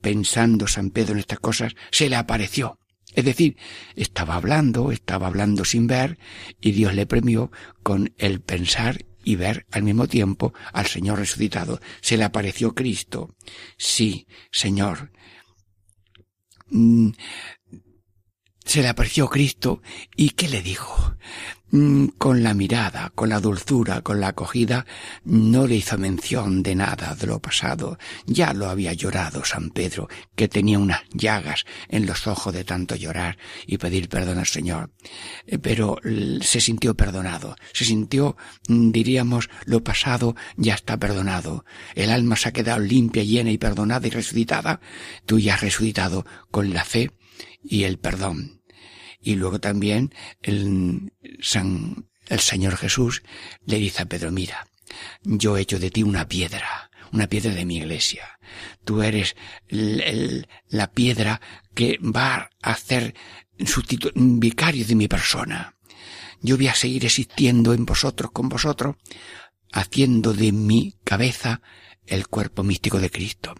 [0.00, 2.78] pensando San Pedro en estas cosas, se le apareció.
[3.14, 3.56] Es decir,
[3.96, 6.18] estaba hablando, estaba hablando sin ver,
[6.60, 7.50] y Dios le premió
[7.82, 11.80] con el pensar y ver al mismo tiempo al Señor resucitado.
[12.00, 13.34] Se le apareció Cristo.
[13.76, 15.10] Sí, Señor.
[18.64, 19.82] Mm, se le apareció Cristo
[20.16, 21.14] y ¿qué le dijo?
[21.72, 24.86] Mm, con la mirada, con la dulzura, con la acogida,
[25.24, 27.96] no le hizo mención de nada de lo pasado.
[28.26, 32.96] Ya lo había llorado San Pedro, que tenía unas llagas en los ojos de tanto
[32.96, 33.38] llorar
[33.68, 34.90] y pedir perdón al Señor.
[35.46, 35.98] Eh, pero
[36.40, 38.36] se sintió perdonado, se sintió,
[38.66, 41.64] mm, diríamos, lo pasado ya está perdonado.
[41.94, 44.80] El alma se ha quedado limpia, llena y perdonada y resucitada.
[45.24, 47.12] Tú ya has resucitado con la fe
[47.62, 48.62] y el perdón.
[49.20, 53.22] Y luego también el, San, el Señor Jesús
[53.66, 54.66] le dice a Pedro, mira,
[55.22, 58.38] yo he hecho de ti una piedra, una piedra de mi iglesia.
[58.84, 59.36] Tú eres
[59.68, 61.40] la piedra
[61.74, 63.14] que va a hacer
[64.14, 65.76] vicario de mi persona.
[66.40, 68.96] Yo voy a seguir existiendo en vosotros, con vosotros,
[69.72, 71.60] haciendo de mi cabeza
[72.06, 73.54] el cuerpo místico de Cristo.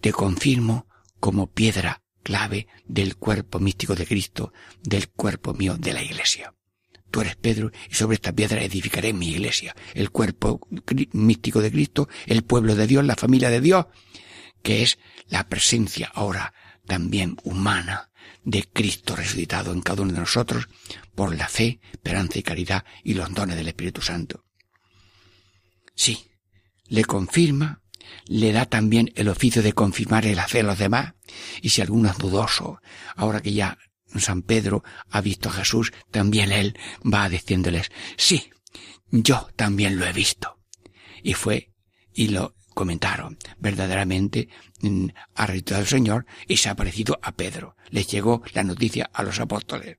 [0.00, 0.86] Te confirmo
[1.18, 4.52] como piedra clave del cuerpo místico de Cristo,
[4.82, 6.54] del cuerpo mío de la iglesia.
[7.10, 10.66] Tú eres Pedro y sobre esta piedra edificaré mi iglesia, el cuerpo
[11.12, 13.86] místico de Cristo, el pueblo de Dios, la familia de Dios,
[14.62, 14.98] que es
[15.28, 16.54] la presencia ahora
[16.86, 18.10] también humana
[18.44, 20.68] de Cristo resucitado en cada uno de nosotros
[21.14, 24.46] por la fe, esperanza y caridad y los dones del Espíritu Santo.
[25.94, 26.30] Sí,
[26.86, 27.81] le confirma
[28.26, 31.14] le da también el oficio de confirmar el hacer a los demás.
[31.60, 32.80] Y si alguno es dudoso,
[33.16, 33.78] ahora que ya
[34.16, 38.50] San Pedro ha visto a Jesús, también él va diciéndoles, sí,
[39.10, 40.58] yo también lo he visto.
[41.22, 41.70] Y fue
[42.14, 43.38] y lo comentaron.
[43.58, 44.48] Verdaderamente
[44.80, 47.76] mm, ha resucitado el Señor y se ha parecido a Pedro.
[47.90, 49.98] Les llegó la noticia a los apóstoles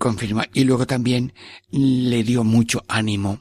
[0.00, 1.34] confirma y luego también
[1.70, 3.38] le dio mucho ánimo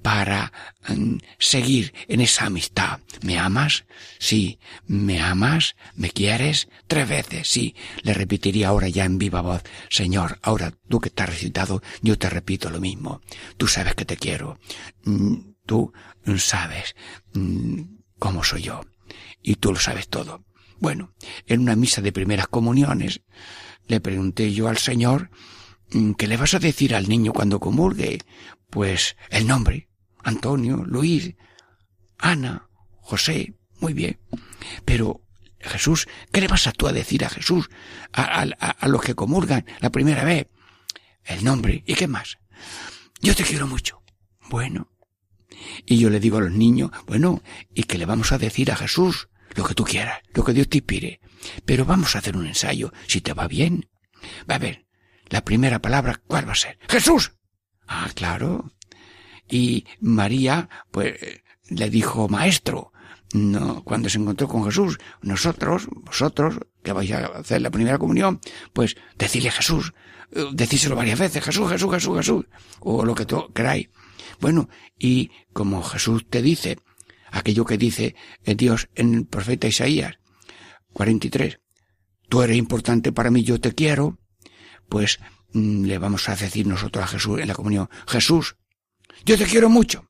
[0.00, 0.52] para
[0.88, 3.00] mm, seguir en esa amistad.
[3.22, 3.84] ¿Me amas?
[4.20, 4.60] Sí.
[4.86, 5.74] ¿Me amas?
[5.96, 6.68] ¿Me quieres?
[6.86, 7.74] Tres veces, sí.
[8.02, 12.30] Le repetiría ahora ya en viva voz, Señor, ahora tú que estás recitado, yo te
[12.30, 13.20] repito lo mismo.
[13.56, 14.60] Tú sabes que te quiero.
[15.02, 15.34] Mm,
[15.66, 15.92] tú
[16.36, 16.94] sabes
[17.34, 17.80] mm,
[18.20, 18.82] cómo soy yo.
[19.42, 20.44] Y tú lo sabes todo.
[20.78, 21.12] Bueno,
[21.48, 23.20] en una misa de primeras comuniones,
[23.88, 25.30] le pregunté yo al Señor
[25.90, 28.18] ¿Qué le vas a decir al niño cuando comulgue?
[28.70, 29.88] Pues el nombre.
[30.22, 31.34] Antonio, Luis,
[32.18, 32.68] Ana,
[33.00, 33.54] José.
[33.80, 34.18] Muy bien.
[34.84, 35.22] Pero,
[35.60, 37.70] Jesús, ¿qué le vas a tú a decir a Jesús?
[38.12, 40.48] A, a, los que comulgan la primera vez.
[41.24, 41.82] El nombre.
[41.86, 42.38] ¿Y qué más?
[43.20, 44.02] Yo te quiero mucho.
[44.50, 44.90] Bueno.
[45.86, 47.42] Y yo le digo a los niños, bueno,
[47.74, 49.28] ¿y qué le vamos a decir a Jesús?
[49.54, 51.20] Lo que tú quieras, lo que Dios te inspire.
[51.64, 53.88] Pero vamos a hacer un ensayo, si te va bien.
[54.48, 54.86] Va a ver,
[55.30, 56.78] la primera palabra, ¿cuál va a ser?
[56.88, 57.32] Jesús.
[57.86, 58.72] Ah, claro.
[59.48, 61.14] Y María, pues,
[61.68, 62.92] le dijo maestro.
[63.34, 68.40] No, cuando se encontró con Jesús, nosotros, vosotros, que vais a hacer la primera comunión,
[68.72, 69.92] pues decirle Jesús,
[70.32, 72.46] eh, decíselo varias veces, Jesús, Jesús, Jesús, Jesús,
[72.80, 73.90] o lo que tú queráis.
[74.40, 76.78] Bueno, y como Jesús te dice,
[77.30, 78.14] aquello que dice
[78.44, 80.18] Dios en el profeta Isaías
[80.94, 81.60] 43,
[82.30, 84.18] tú eres importante para mí, yo te quiero,
[84.88, 85.20] pues
[85.52, 88.56] mm, le vamos a decir nosotros a Jesús en la comunión, Jesús,
[89.24, 90.08] yo te quiero mucho.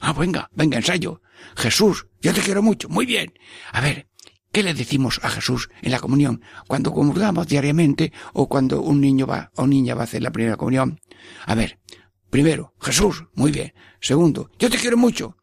[0.00, 1.20] Ah, venga, venga, ensayo.
[1.56, 2.88] Jesús, yo te quiero mucho.
[2.88, 3.34] Muy bien.
[3.72, 4.08] A ver,
[4.50, 6.42] ¿qué le decimos a Jesús en la comunión?
[6.66, 10.56] Cuando comulgamos diariamente o cuando un niño va o niña va a hacer la primera
[10.56, 11.00] comunión.
[11.44, 11.80] A ver,
[12.30, 13.74] primero, Jesús, muy bien.
[14.00, 15.36] Segundo, yo te quiero mucho.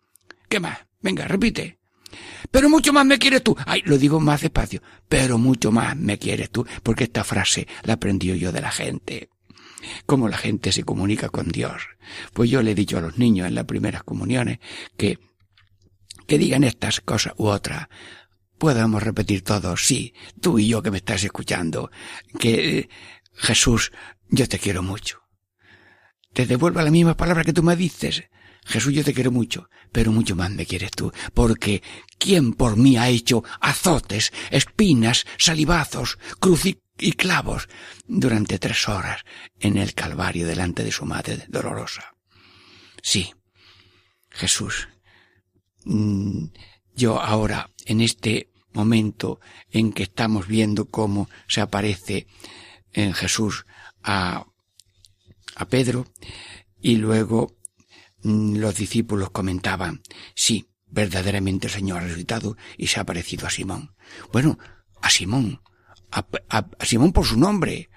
[0.50, 0.80] ¿Qué más?
[1.02, 1.77] Venga, repite.
[2.52, 3.56] Pero mucho más me quieres tú.
[3.66, 4.82] Ay, lo digo más despacio.
[5.08, 9.30] Pero mucho más me quieres tú, porque esta frase la aprendí yo de la gente.
[10.06, 11.84] Cómo la gente se comunica con Dios.
[12.34, 14.60] Pues yo le he dicho a los niños en las primeras comuniones
[14.98, 15.20] que,
[16.26, 17.88] que digan estas cosas u otras.
[18.58, 21.92] Podemos repetir todos, sí, tú y yo que me estás escuchando,
[22.40, 22.90] que
[23.36, 23.92] Jesús,
[24.30, 25.22] yo te quiero mucho.
[26.34, 28.24] Te devuelvo la misma palabra que tú me dices.
[28.68, 31.82] Jesús, yo te quiero mucho, pero mucho más me quieres tú, porque
[32.18, 37.70] ¿quién por mí ha hecho azotes, espinas, salivazos, cruz y clavos
[38.08, 39.24] durante tres horas
[39.60, 42.14] en el Calvario delante de su madre dolorosa?
[43.02, 43.34] Sí,
[44.30, 44.90] Jesús,
[45.86, 46.48] mm,
[46.94, 49.40] yo ahora, en este momento
[49.72, 52.28] en que estamos viendo cómo se aparece
[52.92, 53.66] en Jesús
[54.04, 54.46] a,
[55.56, 56.06] a Pedro,
[56.82, 57.57] y luego
[58.24, 60.02] los discípulos comentaban,
[60.36, 63.94] sí, verdaderamente el Señor ha resucitado y se ha parecido a Simón.
[64.32, 64.58] Bueno,
[65.02, 65.62] a Simón,
[66.12, 66.26] a,
[66.82, 67.90] Simón por su nombre,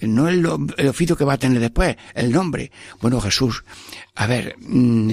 [0.00, 2.70] no el, oficio que va a tener después, el nombre.
[3.00, 3.64] Bueno, Jesús,
[4.14, 5.12] a ver, mm,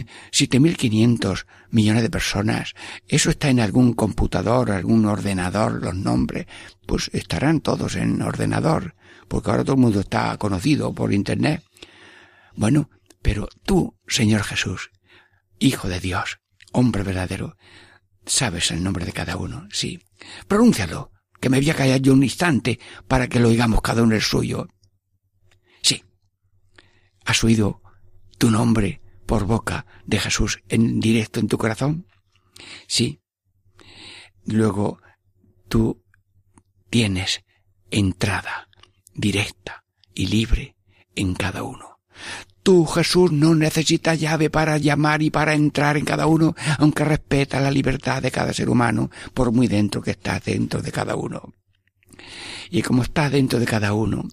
[0.60, 2.74] mil quinientos millones de personas,
[3.08, 6.48] eso está en algún computador, algún ordenador, los nombres,
[6.86, 8.96] pues estarán todos en ordenador,
[9.28, 11.64] porque ahora todo el mundo está conocido por Internet.
[12.56, 12.90] Bueno,
[13.22, 14.92] pero tú, Señor Jesús,
[15.60, 16.40] Hijo de Dios,
[16.72, 17.56] hombre verdadero,
[18.26, 20.00] sabes el nombre de cada uno, sí.
[20.48, 24.16] Pronúncialo, que me voy a callar yo un instante para que lo oigamos cada uno
[24.16, 24.68] el suyo.
[25.84, 26.04] Sí.
[27.26, 27.82] ¿Has oído
[28.40, 32.08] tu nombre por boca de Jesús en directo en tu corazón?
[32.88, 33.22] Sí.
[34.46, 35.00] Luego,
[35.68, 36.04] tú
[36.90, 37.44] tienes
[37.92, 38.68] entrada
[39.14, 40.76] directa y libre
[41.16, 42.00] en cada uno.
[42.64, 47.60] Tú, Jesús, no necesitas llave para llamar y para entrar en cada uno, aunque respeta
[47.60, 51.54] la libertad de cada ser humano, por muy dentro que estás dentro de cada uno.
[52.70, 54.28] Y como estás dentro de cada uno,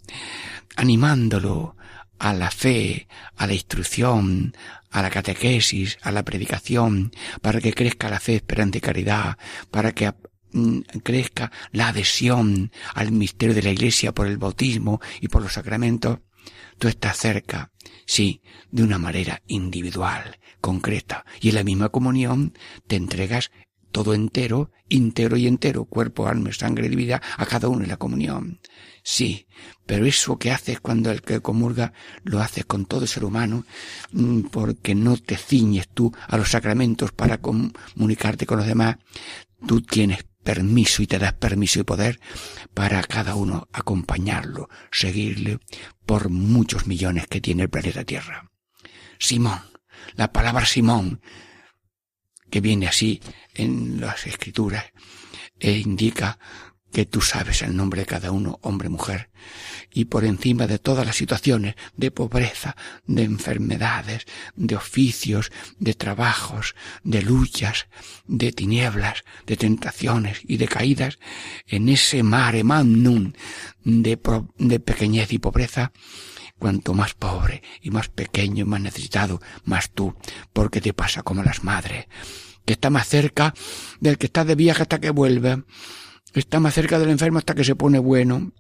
[0.77, 1.77] animándolo
[2.19, 4.55] a la fe, a la instrucción,
[4.91, 9.39] a la catequesis, a la predicación, para que crezca la fe, esperanza y caridad,
[9.71, 10.13] para que
[10.53, 15.55] mm, crezca la adhesión al misterio de la Iglesia por el bautismo y por los
[15.55, 16.19] sacramentos,
[16.79, 17.73] tú estás cerca,
[18.07, 22.55] sí, de una manera individual, concreta, y en la misma comunión
[22.87, 23.51] te entregas
[23.93, 27.97] todo entero, íntegro y entero, cuerpo, alma, sangre y vida, a cada uno en la
[27.97, 28.61] comunión.
[29.03, 29.47] Sí,
[29.87, 31.93] pero eso que haces cuando el que comulga
[32.23, 33.65] lo haces con todo ser humano,
[34.13, 38.97] mm, porque no te ciñes tú a los sacramentos para comunicarte con los demás,
[39.67, 42.21] tú tienes permiso y te das permiso y poder
[42.73, 45.59] para cada uno acompañarlo, seguirle
[46.07, 48.51] por muchos millones que tiene el planeta Tierra.
[49.19, 49.61] Simón,
[50.15, 51.21] la palabra Simón,
[52.49, 53.21] que viene así
[53.53, 54.87] en las escrituras,
[55.61, 56.39] e indica
[56.93, 59.31] que tú sabes el nombre de cada uno, hombre, mujer,
[59.93, 62.77] y por encima de todas las situaciones de pobreza,
[63.07, 64.27] de enfermedades,
[64.57, 66.75] de oficios, de trabajos,
[67.05, 67.89] de luchas,
[68.27, 71.19] de tinieblas, de tentaciones y de caídas,
[71.67, 73.33] en ese mare magnum
[73.85, 74.19] de,
[74.59, 75.93] de pequeñez y pobreza,
[76.59, 80.17] cuanto más pobre y más pequeño y más necesitado, más tú,
[80.53, 82.07] porque te pasa como las madres,
[82.65, 83.55] que está más cerca
[84.01, 85.63] del que está de viaje hasta que vuelve,
[86.35, 88.53] está más cerca del enfermo hasta que se pone bueno,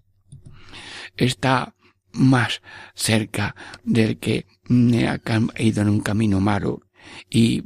[1.16, 1.74] está
[2.12, 2.62] más
[2.94, 3.54] cerca
[3.84, 6.82] del que ha ido en un camino malo
[7.30, 7.62] y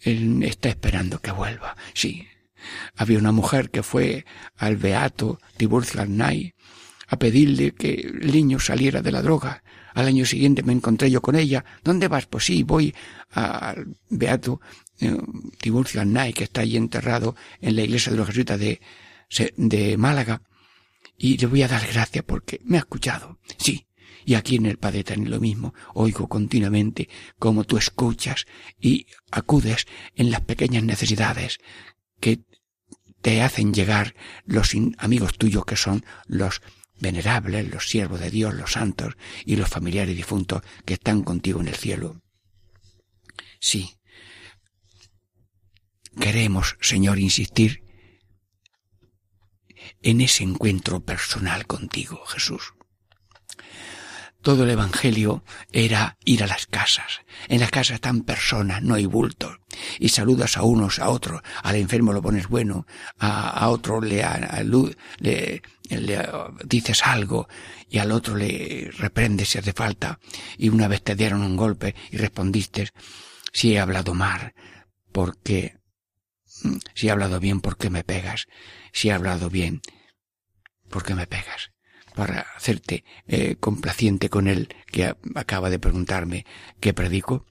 [0.00, 1.76] está esperando que vuelva.
[1.94, 2.26] Sí.
[2.96, 6.54] Había una mujer que fue al beato Tiburcio Arnay
[7.08, 9.62] a pedirle que el niño saliera de la droga.
[9.94, 11.64] Al año siguiente me encontré yo con ella.
[11.82, 12.26] ¿Dónde vas?
[12.26, 12.94] Pues sí, voy
[13.30, 14.60] al beato
[15.00, 15.16] eh,
[15.58, 18.80] Tiburcio Arnay, que está allí enterrado en la iglesia de los jesuitas de,
[19.56, 20.42] de Málaga
[21.16, 23.38] y le voy a dar gracias porque me ha escuchado.
[23.58, 23.86] Sí,
[24.24, 25.74] y aquí en el Padre es lo mismo.
[25.94, 27.08] Oigo continuamente
[27.38, 28.46] cómo tú escuchas
[28.80, 31.58] y acudes en las pequeñas necesidades
[32.20, 32.40] que
[33.22, 34.14] te hacen llegar
[34.46, 36.62] los amigos tuyos que son los
[36.98, 41.68] venerables, los siervos de Dios, los santos y los familiares difuntos que están contigo en
[41.68, 42.22] el cielo.
[43.58, 43.96] Sí.
[46.18, 47.82] Queremos, Señor, insistir
[50.02, 52.74] en ese encuentro personal contigo, Jesús.
[54.42, 57.20] todo el Evangelio era ir a las casas.
[57.48, 59.58] En las casas están personas, no hay bultos.
[59.98, 61.42] Y saludas a unos, a otros.
[61.62, 62.86] Al enfermo lo pones bueno,
[63.18, 64.24] a, otro le,
[65.20, 65.62] le,
[66.64, 67.48] dices algo
[67.88, 70.18] y al otro le reprendes si hace falta.
[70.56, 72.88] Y una vez te dieron un golpe y respondiste,
[73.52, 74.54] si he hablado mal,
[75.12, 75.79] porque,
[76.94, 78.46] si he hablado bien, ¿por qué me pegas?
[78.92, 79.82] Si he hablado bien,
[80.88, 81.70] ¿por qué me pegas?
[82.14, 86.44] para hacerte eh, complaciente con él que acaba de preguntarme
[86.80, 87.46] qué predico.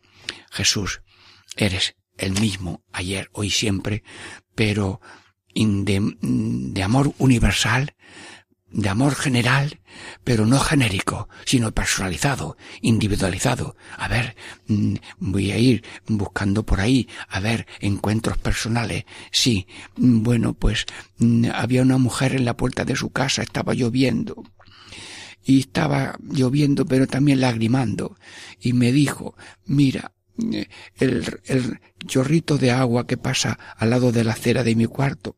[0.52, 1.02] Jesús,
[1.56, 4.04] eres el mismo ayer, hoy, siempre,
[4.56, 5.02] pero
[5.56, 7.96] de, de amor universal,
[8.72, 9.80] de amor general,
[10.24, 13.76] pero no genérico, sino personalizado, individualizado.
[13.98, 14.36] A ver,
[14.68, 19.06] mm, voy a ir buscando por ahí, a ver, encuentros personales.
[19.32, 19.68] Sí,
[19.98, 20.86] mm, bueno, pues
[21.18, 24.44] mm, había una mujer en la puerta de su casa, estaba lloviendo.
[25.44, 28.18] Y estaba lloviendo, pero también lagrimando.
[28.60, 30.12] Y me dijo, mira,
[30.98, 35.38] el, el chorrito de agua que pasa al lado de la acera de mi cuarto,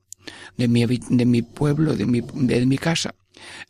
[0.58, 3.16] de mi, de mi pueblo, de mi, de mi casa,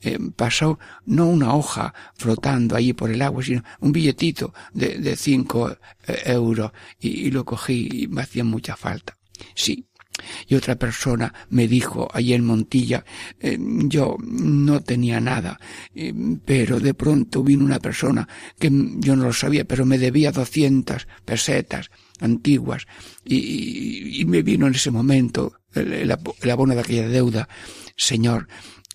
[0.02, 5.72] eh, pasó no una hoja flotando allí por el agua, sino un billetito de, cinco
[6.08, 9.18] eh, euros y, lo cogí y me hacía mucha falta.
[9.56, 9.88] Sí.
[10.48, 13.04] Y otra persona me dijo allí en Montilla,
[13.40, 15.60] eh, yo no tenía nada,
[16.46, 18.28] pero de pronto vino una persona
[18.60, 22.86] que yo no lo sabía, pero me debía doscientas pesetas antiguas
[23.26, 27.50] y, me vino en ese momento el abono de aquella deuda.
[27.98, 28.48] Señor,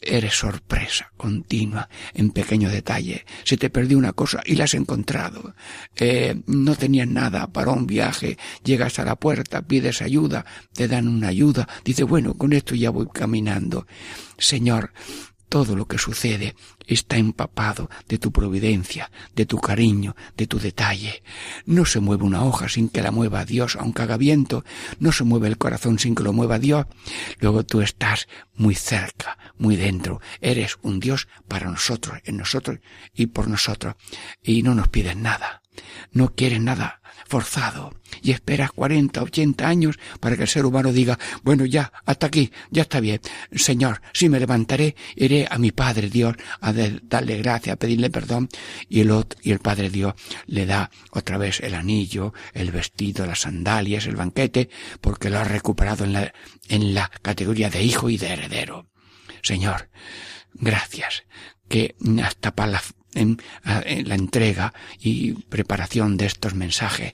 [0.08, 3.24] Eres sorpresa continua en pequeño detalle.
[3.44, 5.54] Se te perdió una cosa y la has encontrado.
[5.96, 8.38] Eh, no tenías nada para un viaje.
[8.62, 11.68] Llegas a la puerta, pides ayuda, te dan una ayuda.
[11.84, 13.86] Dice, bueno, con esto ya voy caminando.
[14.38, 14.92] Señor,
[15.48, 16.54] todo lo que sucede
[16.86, 21.22] está empapado de tu providencia, de tu cariño, de tu detalle.
[21.64, 24.64] No se mueve una hoja sin que la mueva Dios, aunque haga viento.
[24.98, 26.86] No se mueve el corazón sin que lo mueva Dios.
[27.40, 30.20] Luego tú estás muy cerca, muy dentro.
[30.40, 32.80] Eres un Dios para nosotros, en nosotros
[33.14, 33.94] y por nosotros.
[34.42, 35.62] Y no nos pides nada.
[36.12, 41.18] No quieres nada forzado y esperas 40, 80 años para que el ser humano diga,
[41.42, 43.20] bueno, ya, hasta aquí, ya está bien.
[43.52, 48.48] Señor, si me levantaré, iré a mi Padre Dios a darle gracia, a pedirle perdón
[48.88, 50.14] y el, otro, y el Padre Dios
[50.46, 54.70] le da otra vez el anillo, el vestido, las sandalias, el banquete,
[55.00, 56.32] porque lo ha recuperado en la,
[56.68, 58.86] en la categoría de hijo y de heredero.
[59.42, 59.90] Señor,
[60.54, 61.24] gracias
[61.68, 62.82] que hasta para la
[63.16, 63.38] en,
[64.04, 67.12] la entrega y preparación de estos mensajes.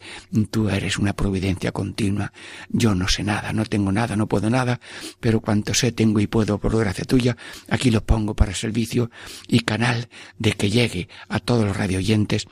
[0.50, 2.32] Tú eres una providencia continua.
[2.68, 4.80] Yo no sé nada, no tengo nada, no puedo nada,
[5.20, 7.36] pero cuanto sé, tengo y puedo por gracia tuya,
[7.68, 9.10] aquí lo pongo para servicio
[9.48, 12.46] y canal de que llegue a todos los radioyentes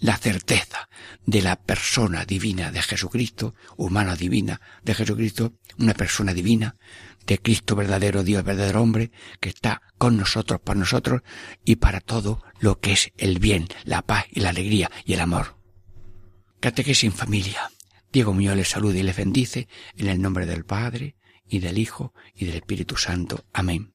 [0.00, 0.88] la certeza
[1.26, 6.76] de la persona divina de Jesucristo, humana divina de Jesucristo, una persona divina,
[7.30, 11.22] de Cristo verdadero Dios, verdadero hombre, que está con nosotros, para nosotros
[11.64, 15.20] y para todo lo que es el bien, la paz y la alegría y el
[15.20, 15.56] amor.
[16.58, 17.70] Catequesis en familia.
[18.12, 21.14] Diego Muñoz les saluda y les bendice en el nombre del Padre
[21.48, 23.44] y del Hijo y del Espíritu Santo.
[23.52, 23.94] Amén.